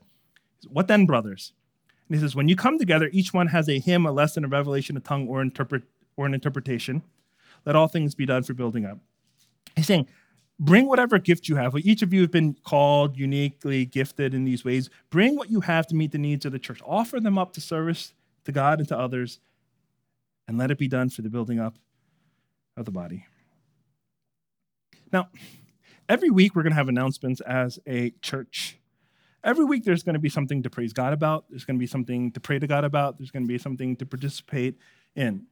What 0.68 0.86
then, 0.86 1.06
brothers? 1.06 1.54
And 2.08 2.16
he 2.16 2.20
says, 2.20 2.34
When 2.34 2.48
you 2.48 2.56
come 2.56 2.78
together, 2.78 3.08
each 3.12 3.32
one 3.32 3.46
has 3.48 3.68
a 3.68 3.78
hymn, 3.78 4.04
a 4.04 4.12
lesson, 4.12 4.44
a 4.44 4.48
revelation, 4.48 4.96
a 4.98 5.00
tongue, 5.00 5.28
or, 5.28 5.40
interpret, 5.40 5.82
or 6.16 6.26
an 6.26 6.34
interpretation. 6.34 7.02
Let 7.64 7.76
all 7.76 7.88
things 7.88 8.14
be 8.14 8.26
done 8.26 8.42
for 8.42 8.52
building 8.52 8.84
up. 8.84 8.98
He's 9.74 9.86
saying, 9.86 10.06
Bring 10.60 10.86
whatever 10.86 11.18
gift 11.18 11.48
you 11.48 11.56
have. 11.56 11.74
Each 11.76 12.02
of 12.02 12.12
you 12.12 12.20
have 12.20 12.30
been 12.30 12.54
called, 12.64 13.16
uniquely 13.16 13.84
gifted 13.84 14.34
in 14.34 14.44
these 14.44 14.64
ways. 14.64 14.88
Bring 15.10 15.36
what 15.36 15.50
you 15.50 15.60
have 15.60 15.86
to 15.88 15.96
meet 15.96 16.12
the 16.12 16.18
needs 16.18 16.44
of 16.44 16.52
the 16.52 16.58
church. 16.58 16.80
Offer 16.86 17.20
them 17.20 17.38
up 17.38 17.52
to 17.54 17.60
service 17.60 18.14
to 18.44 18.52
God 18.52 18.78
and 18.78 18.88
to 18.88 18.98
others, 18.98 19.40
and 20.46 20.58
let 20.58 20.70
it 20.70 20.78
be 20.78 20.86
done 20.86 21.10
for 21.10 21.22
the 21.22 21.30
building 21.30 21.58
up 21.58 21.76
of 22.76 22.84
the 22.84 22.90
body. 22.90 23.26
Now, 25.12 25.28
every 26.08 26.30
week 26.30 26.54
we're 26.54 26.62
going 26.62 26.72
to 26.72 26.76
have 26.76 26.88
announcements 26.88 27.40
as 27.40 27.78
a 27.86 28.10
church. 28.20 28.78
Every 29.42 29.64
week 29.64 29.84
there's 29.84 30.02
going 30.02 30.14
to 30.14 30.20
be 30.20 30.28
something 30.28 30.62
to 30.62 30.70
praise 30.70 30.92
God 30.92 31.12
about, 31.12 31.46
there's 31.50 31.64
going 31.64 31.76
to 31.76 31.80
be 31.80 31.86
something 31.86 32.32
to 32.32 32.40
pray 32.40 32.58
to 32.58 32.66
God 32.66 32.84
about, 32.84 33.18
there's 33.18 33.30
going 33.30 33.44
to 33.44 33.48
be 33.48 33.58
something 33.58 33.96
to 33.96 34.06
participate 34.06 34.76
in. 35.16 35.46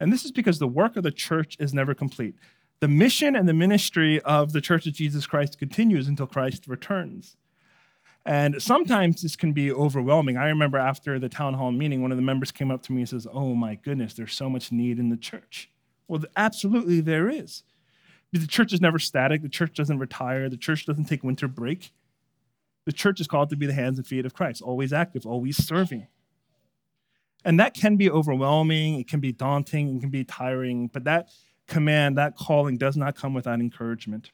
And 0.00 0.12
this 0.12 0.24
is 0.24 0.32
because 0.32 0.58
the 0.58 0.68
work 0.68 0.96
of 0.96 1.02
the 1.02 1.12
church 1.12 1.56
is 1.60 1.72
never 1.72 1.94
complete. 1.94 2.34
The 2.84 2.88
mission 2.88 3.34
and 3.34 3.48
the 3.48 3.54
ministry 3.54 4.20
of 4.20 4.52
the 4.52 4.60
Church 4.60 4.86
of 4.86 4.92
Jesus 4.92 5.26
Christ 5.26 5.58
continues 5.58 6.06
until 6.06 6.26
Christ 6.26 6.66
returns. 6.66 7.38
And 8.26 8.60
sometimes 8.60 9.22
this 9.22 9.36
can 9.36 9.54
be 9.54 9.72
overwhelming. 9.72 10.36
I 10.36 10.48
remember 10.48 10.76
after 10.76 11.18
the 11.18 11.30
town 11.30 11.54
hall 11.54 11.72
meeting, 11.72 12.02
one 12.02 12.10
of 12.10 12.18
the 12.18 12.22
members 12.22 12.52
came 12.52 12.70
up 12.70 12.82
to 12.82 12.92
me 12.92 13.00
and 13.00 13.08
says, 13.08 13.26
Oh 13.32 13.54
my 13.54 13.76
goodness, 13.76 14.12
there's 14.12 14.34
so 14.34 14.50
much 14.50 14.70
need 14.70 14.98
in 14.98 15.08
the 15.08 15.16
church. 15.16 15.70
Well, 16.08 16.24
absolutely 16.36 17.00
there 17.00 17.30
is. 17.30 17.62
The 18.32 18.46
church 18.46 18.74
is 18.74 18.82
never 18.82 18.98
static. 18.98 19.40
The 19.40 19.48
church 19.48 19.72
doesn't 19.72 19.98
retire. 19.98 20.50
The 20.50 20.58
church 20.58 20.84
doesn't 20.84 21.06
take 21.06 21.24
winter 21.24 21.48
break. 21.48 21.90
The 22.84 22.92
church 22.92 23.18
is 23.18 23.26
called 23.26 23.48
to 23.48 23.56
be 23.56 23.64
the 23.64 23.72
hands 23.72 23.96
and 23.96 24.06
feet 24.06 24.26
of 24.26 24.34
Christ, 24.34 24.60
always 24.60 24.92
active, 24.92 25.24
always 25.24 25.56
serving. 25.56 26.06
And 27.46 27.58
that 27.58 27.72
can 27.72 27.96
be 27.96 28.10
overwhelming, 28.10 29.00
it 29.00 29.08
can 29.08 29.20
be 29.20 29.32
daunting, 29.32 29.96
it 29.96 30.00
can 30.00 30.10
be 30.10 30.24
tiring, 30.24 30.88
but 30.88 31.04
that 31.04 31.30
command, 31.66 32.18
that 32.18 32.36
calling 32.36 32.76
does 32.76 32.96
not 32.96 33.16
come 33.16 33.34
without 33.34 33.60
encouragement. 33.60 34.30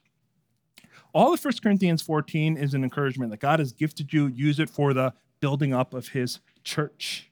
All 1.13 1.33
of 1.33 1.43
1 1.43 1.53
Corinthians 1.61 2.01
14 2.01 2.57
is 2.57 2.73
an 2.73 2.83
encouragement 2.83 3.31
that 3.31 3.39
God 3.39 3.59
has 3.59 3.73
gifted 3.73 4.13
you, 4.13 4.27
use 4.27 4.59
it 4.59 4.69
for 4.69 4.93
the 4.93 5.13
building 5.41 5.73
up 5.73 5.93
of 5.93 6.09
his 6.09 6.39
church. 6.63 7.29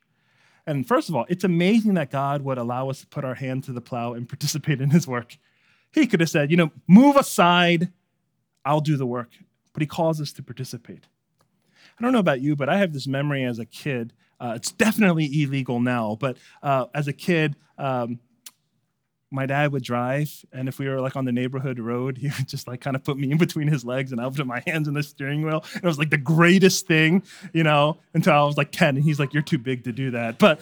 And 0.67 0.87
first 0.87 1.09
of 1.09 1.15
all, 1.15 1.25
it's 1.29 1.43
amazing 1.43 1.93
that 1.93 2.11
God 2.11 2.41
would 2.41 2.57
allow 2.57 2.89
us 2.89 3.01
to 3.01 3.07
put 3.07 3.23
our 3.23 3.35
hand 3.35 3.63
to 3.65 3.71
the 3.71 3.81
plow 3.81 4.13
and 4.13 4.27
participate 4.29 4.81
in 4.81 4.89
his 4.89 5.07
work. 5.07 5.37
He 5.91 6.05
could 6.05 6.19
have 6.19 6.29
said, 6.29 6.51
you 6.51 6.57
know, 6.57 6.71
move 6.87 7.15
aside, 7.15 7.91
I'll 8.65 8.81
do 8.81 8.97
the 8.97 9.05
work. 9.05 9.31
But 9.73 9.81
he 9.81 9.87
calls 9.87 10.19
us 10.19 10.33
to 10.33 10.43
participate. 10.43 11.05
I 11.97 12.03
don't 12.03 12.11
know 12.11 12.19
about 12.19 12.41
you, 12.41 12.55
but 12.55 12.69
I 12.69 12.77
have 12.77 12.93
this 12.93 13.07
memory 13.07 13.43
as 13.43 13.59
a 13.59 13.65
kid. 13.65 14.13
Uh, 14.39 14.53
it's 14.55 14.71
definitely 14.71 15.25
illegal 15.43 15.79
now, 15.79 16.17
but 16.19 16.37
uh, 16.63 16.85
as 16.93 17.07
a 17.07 17.13
kid, 17.13 17.55
um, 17.77 18.19
my 19.31 19.45
dad 19.45 19.71
would 19.71 19.83
drive, 19.83 20.43
and 20.51 20.67
if 20.67 20.79
we 20.79 20.87
were 20.87 20.99
like 20.99 21.15
on 21.15 21.25
the 21.25 21.31
neighborhood 21.31 21.79
road, 21.79 22.17
he 22.17 22.27
would 22.37 22.47
just 22.47 22.67
like 22.67 22.81
kind 22.81 22.95
of 22.95 23.03
put 23.03 23.17
me 23.17 23.31
in 23.31 23.37
between 23.37 23.67
his 23.67 23.85
legs, 23.85 24.11
and 24.11 24.19
I 24.19 24.25
would 24.25 24.35
put 24.35 24.47
my 24.47 24.63
hands 24.65 24.87
on 24.87 24.93
the 24.93 25.03
steering 25.03 25.43
wheel. 25.43 25.63
And 25.73 25.83
it 25.83 25.87
was 25.87 25.99
like 25.99 26.09
the 26.09 26.17
greatest 26.17 26.87
thing, 26.87 27.23
you 27.53 27.63
know, 27.63 27.97
until 28.13 28.33
I 28.33 28.43
was 28.43 28.57
like 28.57 28.71
10, 28.71 28.95
and 28.95 29.03
he's 29.03 29.19
like, 29.19 29.33
You're 29.33 29.43
too 29.43 29.57
big 29.57 29.83
to 29.83 29.91
do 29.91 30.11
that. 30.11 30.39
But 30.39 30.61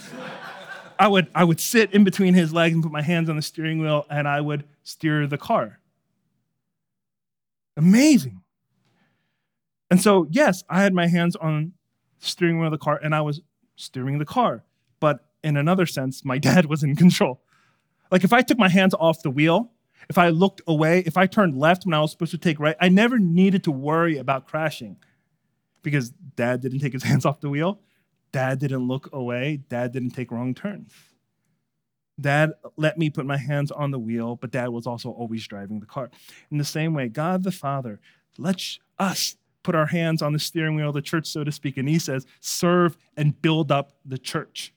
I 0.99 1.08
would 1.08 1.27
I 1.34 1.43
would 1.43 1.60
sit 1.60 1.93
in 1.93 2.03
between 2.03 2.34
his 2.34 2.53
legs 2.53 2.73
and 2.73 2.84
put 2.84 2.91
my 2.91 3.01
hands 3.01 3.30
on 3.30 3.36
the 3.36 3.41
steering 3.41 3.80
wheel, 3.80 4.06
and 4.10 4.27
I 4.27 4.41
would 4.41 4.65
steer 4.84 5.27
the 5.27 5.38
car. 5.38 5.80
Amazing. 7.77 8.41
And 9.89 10.01
so, 10.01 10.27
yes, 10.30 10.63
I 10.69 10.82
had 10.82 10.93
my 10.93 11.08
hands 11.08 11.36
on 11.36 11.73
the 12.19 12.25
steering 12.25 12.58
wheel 12.58 12.67
of 12.67 12.71
the 12.71 12.77
car, 12.77 12.99
and 13.01 13.15
I 13.15 13.21
was 13.21 13.41
steering 13.75 14.17
the 14.17 14.25
car. 14.25 14.63
But 14.99 15.25
in 15.43 15.56
another 15.56 15.86
sense, 15.86 16.25
my 16.25 16.38
dad 16.49 16.65
was 16.65 16.84
in 16.84 16.95
control. 16.95 17.41
Like 18.12 18.24
if 18.24 18.34
I 18.34 18.41
took 18.41 18.58
my 18.58 18.70
hands 18.70 18.93
off 18.93 19.22
the 19.22 19.30
wheel, 19.30 19.72
if 20.10 20.17
I 20.17 20.30
looked 20.30 20.62
away, 20.67 21.04
if 21.06 21.17
I 21.17 21.26
turned 21.26 21.58
left 21.58 21.86
when 21.86 21.93
I 21.93 22.00
was 22.00 22.12
supposed 22.12 22.32
to 22.32 22.38
take 22.38 22.60
right, 22.60 22.76
I 22.80 22.89
never 22.89 23.20
needed 23.20 23.63
to 23.65 23.72
worry 23.72 24.17
about 24.17 24.48
crashing 24.48 24.98
because 25.82 26.12
dad 26.36 26.62
didn't 26.62 26.80
take 26.80 26.93
his 26.93 27.04
hands 27.12 27.26
off 27.26 27.41
the 27.41 27.50
wheel. 27.50 27.82
Dad 28.32 28.60
didn't 28.60 28.88
look 28.88 29.10
away. 29.13 29.62
Dad 29.70 29.91
didn't 29.91 30.12
take 30.12 30.32
wrong 30.32 30.54
turns. 30.54 30.93
Dad 32.20 32.54
let 32.78 32.98
me 32.98 33.10
put 33.10 33.26
my 33.26 33.38
hands 33.38 33.72
on 33.72 33.91
the 33.91 34.00
wheel, 34.00 34.36
but 34.36 34.52
dad 34.52 34.70
was 34.70 34.88
also 34.88 35.12
always 35.12 35.48
driving 35.48 35.80
the 35.80 35.86
car. 35.86 36.10
In 36.50 36.58
the 36.58 36.65
same 36.65 36.93
way, 36.93 37.10
God 37.10 37.43
the 37.43 37.52
Father 37.52 38.00
lets 38.38 38.80
us 38.98 39.36
put 39.62 39.76
our 39.76 39.86
hands 39.88 40.22
on 40.22 40.34
the 40.34 40.39
steering 40.39 40.76
wheel 40.76 40.89
of 40.89 40.96
the 40.96 41.02
church, 41.02 41.28
so 41.28 41.43
to 41.43 41.52
speak, 41.52 41.78
and 41.78 41.88
he 41.88 42.00
says, 42.00 42.26
serve 42.39 42.98
and 43.15 43.39
build 43.41 43.72
up 43.72 43.98
the 44.06 44.17
church 44.17 44.74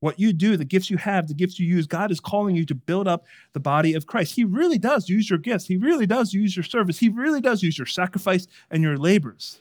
what 0.00 0.18
you 0.18 0.32
do, 0.32 0.56
the 0.56 0.64
gifts 0.64 0.90
you 0.90 0.96
have, 0.96 1.26
the 1.26 1.34
gifts 1.34 1.58
you 1.58 1.66
use, 1.66 1.86
God 1.86 2.10
is 2.10 2.20
calling 2.20 2.54
you 2.54 2.64
to 2.66 2.74
build 2.74 3.08
up 3.08 3.24
the 3.52 3.60
body 3.60 3.94
of 3.94 4.06
Christ. 4.06 4.34
He 4.34 4.44
really 4.44 4.78
does 4.78 5.08
use 5.08 5.28
your 5.28 5.38
gifts. 5.38 5.66
He 5.66 5.76
really 5.76 6.06
does 6.06 6.32
use 6.32 6.56
your 6.56 6.62
service. 6.62 6.98
He 6.98 7.08
really 7.08 7.40
does 7.40 7.62
use 7.62 7.76
your 7.76 7.86
sacrifice 7.86 8.46
and 8.70 8.82
your 8.82 8.96
labors. 8.96 9.60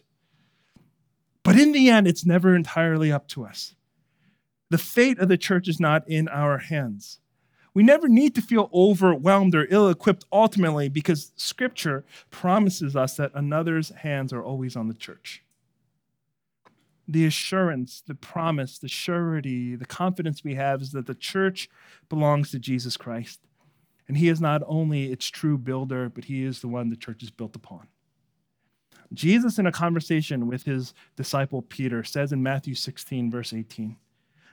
But 1.43 1.57
in 1.57 1.71
the 1.71 1.89
end, 1.89 2.07
it's 2.07 2.25
never 2.25 2.55
entirely 2.55 3.11
up 3.11 3.27
to 3.29 3.45
us. 3.45 3.73
The 4.69 4.77
fate 4.77 5.19
of 5.19 5.29
the 5.29 5.37
church 5.37 5.67
is 5.67 5.79
not 5.79 6.07
in 6.07 6.27
our 6.27 6.57
hands. 6.57 7.19
We 7.73 7.83
never 7.83 8.07
need 8.07 8.35
to 8.35 8.41
feel 8.41 8.69
overwhelmed 8.73 9.55
or 9.55 9.67
ill 9.69 9.89
equipped 9.89 10.25
ultimately 10.31 10.89
because 10.89 11.31
scripture 11.35 12.03
promises 12.31 12.95
us 12.95 13.15
that 13.17 13.31
another's 13.33 13.89
hands 13.89 14.33
are 14.33 14.43
always 14.43 14.75
on 14.75 14.87
the 14.87 14.93
church 14.93 15.43
the 17.07 17.25
assurance, 17.25 18.03
the 18.05 18.15
promise, 18.15 18.77
the 18.77 18.87
surety, 18.87 19.75
the 19.75 19.85
confidence 19.85 20.43
we 20.43 20.55
have 20.55 20.81
is 20.81 20.91
that 20.91 21.05
the 21.05 21.15
church 21.15 21.69
belongs 22.09 22.51
to 22.51 22.59
Jesus 22.59 22.97
Christ. 22.97 23.39
And 24.07 24.17
he 24.17 24.29
is 24.29 24.41
not 24.41 24.61
only 24.65 25.11
its 25.11 25.27
true 25.27 25.57
builder, 25.57 26.09
but 26.09 26.25
he 26.25 26.43
is 26.43 26.61
the 26.61 26.67
one 26.67 26.89
the 26.89 26.95
church 26.95 27.23
is 27.23 27.31
built 27.31 27.55
upon. 27.55 27.87
Jesus, 29.13 29.57
in 29.57 29.65
a 29.65 29.71
conversation 29.71 30.47
with 30.47 30.63
his 30.63 30.93
disciple 31.15 31.61
Peter, 31.61 32.03
says 32.03 32.33
in 32.33 32.43
Matthew 32.43 32.75
16, 32.75 33.31
verse 33.31 33.53
18, 33.53 33.95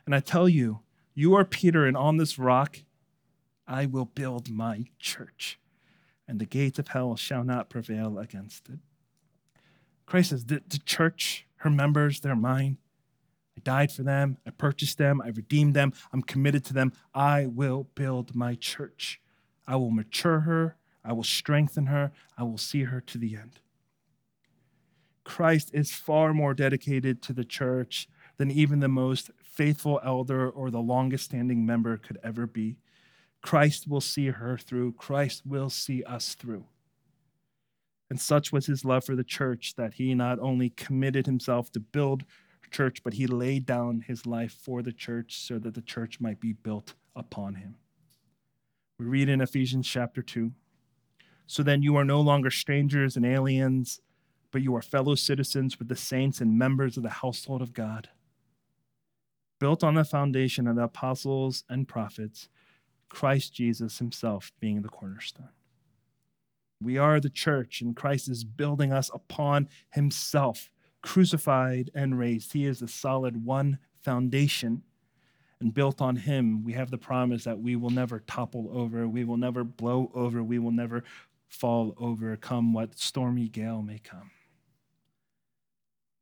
And 0.07 0.15
I 0.15 0.21
tell 0.21 0.49
you, 0.49 0.81
you 1.15 1.35
are 1.35 1.45
Peter, 1.45 1.87
and 1.87 1.97
on 1.97 2.17
this 2.17 2.39
rock 2.39 2.79
I 3.67 3.87
will 3.87 4.05
build 4.05 4.51
my 4.51 4.87
church, 4.99 5.59
and 6.29 6.39
the 6.39 6.47
gates 6.47 6.79
of 6.79 6.89
hell 6.89 7.17
shall 7.17 7.43
not 7.43 7.71
prevail 7.71 8.19
against 8.19 8.69
it. 8.69 8.79
Christ 10.07 10.31
says, 10.31 10.45
the, 10.45 10.63
the 10.69 10.79
church 10.79 11.47
her 11.65 11.71
members, 11.71 12.21
they're 12.21 12.37
mine. 12.37 12.77
I 13.57 13.61
died 13.61 13.91
for 13.91 14.03
them. 14.03 14.37
I 14.47 14.51
purchased 14.51 14.99
them. 14.99 15.23
I 15.23 15.29
redeemed 15.29 15.75
them. 15.75 15.95
I'm 16.13 16.23
committed 16.23 16.63
to 16.67 16.75
them. 16.75 16.93
I 17.15 17.47
will 17.47 17.89
build 17.95 18.35
my 18.35 18.55
church. 18.55 19.21
I 19.67 19.77
will 19.77 19.91
mature 19.91 20.41
her. 20.41 20.77
I 21.03 21.15
will 21.15 21.25
strengthen 21.25 21.87
her. 21.87 22.13
I 22.37 22.43
will 22.43 22.59
see 22.59 22.85
her 22.85 23.01
to 23.01 23.19
the 23.19 23.37
end. 23.37 23.61
Christ 25.25 25.71
is 25.73 25.95
far 25.95 26.35
more 26.35 26.53
dedicated 26.53 27.23
to 27.23 27.33
the 27.33 27.45
church 27.45 28.09
than 28.37 28.51
even 28.51 28.81
the 28.81 28.89
most 28.89 29.31
faithful 29.43 30.01
elder 30.05 30.51
or 30.51 30.71
the 30.71 30.81
longest 30.81 31.25
standing 31.25 31.65
member 31.65 31.97
could 31.97 32.19
ever 32.23 32.47
be. 32.47 32.77
Christ 33.41 33.89
will 33.89 34.03
see 34.03 34.27
her 34.27 34.59
through. 34.59 34.93
Christ 34.93 35.47
will 35.47 35.71
see 35.71 36.03
us 36.03 36.35
through. 36.35 36.67
And 38.15 38.21
such 38.21 38.53
was 38.53 38.67
his 38.67 38.85
love 38.85 39.05
for 39.05 39.17
the 39.17 39.25
church 39.25 39.75
that 39.75 39.95
he 39.95 40.15
not 40.15 40.39
only 40.39 40.71
committed 40.71 41.27
himself 41.27 41.73
to 41.73 41.81
build 41.81 42.23
church, 42.71 43.03
but 43.03 43.15
he 43.15 43.27
laid 43.27 43.67
down 43.67 44.05
his 44.07 44.25
life 44.25 44.53
for 44.53 44.83
the 44.83 44.93
church 44.93 45.41
so 45.41 45.59
that 45.59 45.75
the 45.75 45.83
church 45.83 46.21
might 46.21 46.39
be 46.39 46.53
built 46.53 46.95
upon 47.17 47.57
him. 47.57 47.75
We 49.01 49.07
read 49.07 49.29
in 49.29 49.41
Ephesians 49.41 49.89
chapter 49.89 50.23
2 50.23 50.53
So 51.49 51.65
then 51.65 51.83
you 51.83 51.97
are 51.97 52.05
no 52.05 52.21
longer 52.21 52.51
strangers 52.51 53.17
and 53.17 53.27
aliens, 53.27 54.01
but 54.53 54.63
you 54.63 54.77
are 54.77 54.83
fellow 54.83 55.17
citizens 55.17 55.81
with 55.81 55.89
the 55.89 55.97
saints 55.97 56.41
and 56.41 56.57
members 56.57 56.97
of 56.97 57.03
the 57.03 57.11
household 57.11 57.63
of 57.63 57.73
God, 57.73 58.11
built 59.59 59.83
on 59.83 59.95
the 59.95 60.05
foundation 60.05 60.69
of 60.69 60.77
the 60.77 60.85
apostles 60.85 61.65
and 61.69 61.89
prophets, 61.89 62.49
Christ 63.09 63.53
Jesus 63.55 63.99
himself 63.99 64.53
being 64.61 64.83
the 64.83 64.89
cornerstone. 64.89 65.49
We 66.85 66.99
are 66.99 67.19
the 67.19 67.31
church, 67.31 67.81
and 67.81 67.97
Christ 67.97 68.29
is 68.29 68.45
building 68.45 68.93
us 68.93 69.11
upon 69.13 69.69
himself, 69.91 70.71
crucified 71.03 71.91
and 71.95 72.19
raised. 72.19 72.53
He 72.53 72.67
is 72.67 72.81
the 72.81 72.89
solid 72.89 73.45
one 73.45 73.79
foundation. 74.03 74.83
And 75.61 75.73
built 75.73 76.03
on 76.03 76.17
him, 76.17 76.63
we 76.63 76.75
have 76.75 76.91
the 76.91 76.99
promise 76.99 77.45
that 77.45 77.59
we 77.59 77.75
will 77.75 77.91
never 77.91 78.21
topple 78.21 78.69
over, 78.73 79.09
we 79.09 79.25
will 79.25 79.39
never 79.39 79.65
blow 79.65 80.11
over, 80.15 80.43
we 80.43 80.59
will 80.59 80.73
never 80.73 81.05
fall 81.49 81.95
over, 81.97 82.37
come 82.37 82.75
what 82.75 82.99
stormy 82.99 83.49
gale 83.49 83.81
may 83.81 83.99
come. 83.99 84.31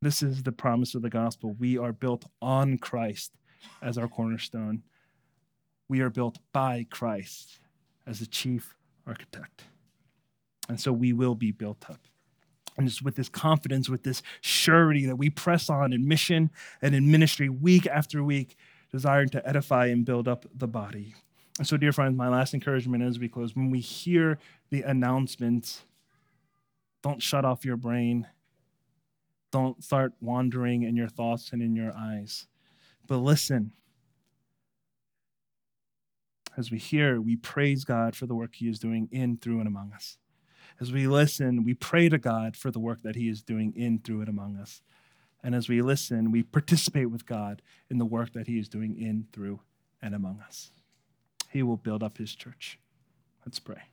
This 0.00 0.22
is 0.22 0.42
the 0.42 0.52
promise 0.52 0.94
of 0.94 1.02
the 1.02 1.10
gospel. 1.10 1.56
We 1.58 1.78
are 1.78 1.92
built 1.92 2.24
on 2.40 2.78
Christ 2.78 3.32
as 3.80 3.98
our 3.98 4.08
cornerstone. 4.08 4.82
We 5.88 6.00
are 6.00 6.10
built 6.10 6.38
by 6.52 6.86
Christ 6.90 7.60
as 8.06 8.20
the 8.20 8.26
chief 8.26 8.74
architect. 9.06 9.64
And 10.68 10.80
so 10.80 10.92
we 10.92 11.12
will 11.12 11.34
be 11.34 11.52
built 11.52 11.84
up. 11.90 12.00
And 12.76 12.86
it's 12.86 13.02
with 13.02 13.16
this 13.16 13.28
confidence, 13.28 13.88
with 13.88 14.02
this 14.02 14.22
surety 14.40 15.06
that 15.06 15.16
we 15.16 15.28
press 15.28 15.68
on 15.68 15.92
in 15.92 16.08
mission 16.08 16.50
and 16.80 16.94
in 16.94 17.10
ministry 17.10 17.48
week 17.48 17.86
after 17.86 18.22
week, 18.24 18.56
desiring 18.90 19.28
to 19.30 19.46
edify 19.46 19.86
and 19.86 20.04
build 20.04 20.26
up 20.26 20.46
the 20.54 20.68
body. 20.68 21.14
And 21.58 21.66
so, 21.66 21.76
dear 21.76 21.92
friends, 21.92 22.16
my 22.16 22.28
last 22.28 22.54
encouragement 22.54 23.02
as 23.02 23.18
we 23.18 23.28
close 23.28 23.54
when 23.54 23.70
we 23.70 23.80
hear 23.80 24.38
the 24.70 24.82
announcement, 24.82 25.82
don't 27.02 27.22
shut 27.22 27.44
off 27.44 27.64
your 27.64 27.76
brain. 27.76 28.26
Don't 29.50 29.84
start 29.84 30.14
wandering 30.20 30.84
in 30.84 30.96
your 30.96 31.08
thoughts 31.08 31.50
and 31.52 31.60
in 31.60 31.76
your 31.76 31.92
eyes. 31.94 32.46
But 33.06 33.18
listen. 33.18 33.72
As 36.56 36.70
we 36.70 36.78
hear, 36.78 37.18
we 37.20 37.36
praise 37.36 37.84
God 37.84 38.14
for 38.14 38.26
the 38.26 38.34
work 38.34 38.54
He 38.54 38.68
is 38.68 38.78
doing 38.78 39.08
in, 39.10 39.38
through, 39.38 39.58
and 39.58 39.66
among 39.66 39.92
us 39.92 40.18
as 40.82 40.90
we 40.90 41.06
listen, 41.06 41.62
we 41.62 41.74
pray 41.74 42.08
to 42.08 42.18
God 42.18 42.56
for 42.56 42.72
the 42.72 42.80
work 42.80 43.02
that 43.02 43.14
He 43.14 43.28
is 43.28 43.40
doing 43.40 43.72
in, 43.76 44.00
through, 44.00 44.18
and 44.18 44.28
among 44.28 44.56
us. 44.56 44.82
And 45.40 45.54
as 45.54 45.68
we 45.68 45.80
listen, 45.80 46.32
we 46.32 46.42
participate 46.42 47.08
with 47.08 47.24
God 47.24 47.62
in 47.88 47.98
the 47.98 48.04
work 48.04 48.32
that 48.32 48.48
He 48.48 48.58
is 48.58 48.68
doing 48.68 49.00
in, 49.00 49.28
through, 49.32 49.60
and 50.02 50.12
among 50.12 50.40
us. 50.40 50.72
He 51.50 51.62
will 51.62 51.76
build 51.76 52.02
up 52.02 52.18
His 52.18 52.34
church. 52.34 52.80
Let's 53.46 53.60
pray. 53.60 53.91